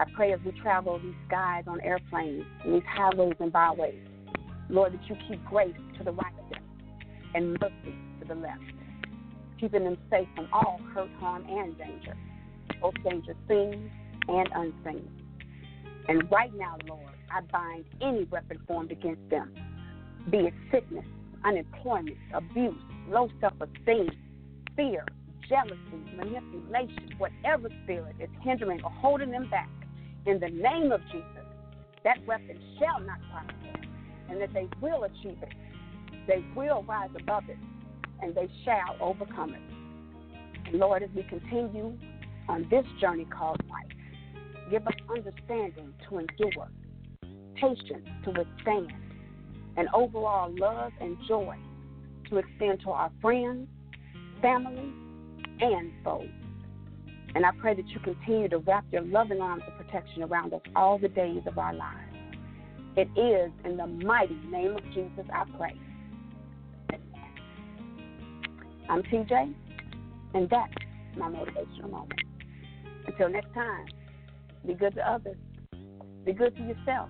[0.00, 3.98] I pray as we travel these skies on airplanes and these highways and byways,
[4.68, 6.62] Lord, that you keep grace to the right of them
[7.34, 8.60] and mercy to the left,
[9.58, 12.16] keeping them safe from all hurt, harm, and danger,
[12.80, 13.90] both danger seen
[14.28, 15.08] and unseen.
[16.08, 19.54] And right now, Lord, I bind any weapon formed against them,
[20.30, 21.04] be it sickness,
[21.44, 24.10] unemployment, abuse, low self esteem,
[24.76, 25.04] fear,
[25.48, 25.76] jealousy,
[26.16, 29.68] manipulation, whatever spirit is hindering or holding them back.
[30.26, 31.44] In the name of Jesus,
[32.04, 33.88] that weapon shall not prosper,
[34.30, 35.52] and that they will achieve it.
[36.26, 37.58] They will rise above it,
[38.22, 40.68] and they shall overcome it.
[40.68, 41.96] And Lord, as we continue
[42.48, 43.86] on this journey called life,
[44.70, 46.68] give us understanding to endure,
[47.56, 48.92] patience to withstand,
[49.76, 51.56] and overall love and joy
[52.28, 53.68] to extend to our friends,
[54.42, 54.92] family,
[55.60, 56.28] and foes.
[57.34, 60.60] And I pray that you continue to wrap your loving arms of protection around us
[60.74, 62.08] all the days of our lives.
[62.96, 65.78] It is in the mighty name of Jesus I pray.
[68.88, 69.54] I'm TJ,
[70.34, 70.72] and that's
[71.16, 72.20] my motivational moment.
[73.06, 73.86] Until next time,
[74.66, 75.36] be good to others,
[76.24, 77.08] be good to yourself,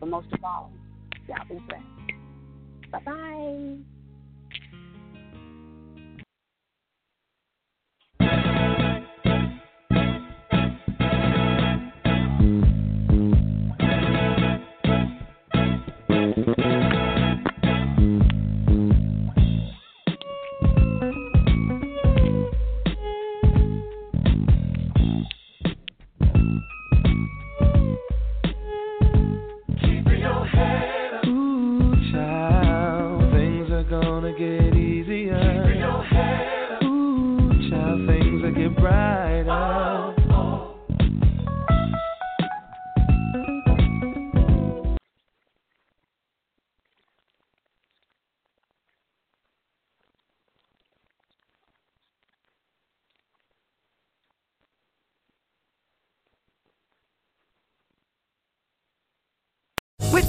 [0.00, 0.72] but most of all,
[1.28, 1.84] y'all be blessed.
[2.92, 3.95] Bye bye.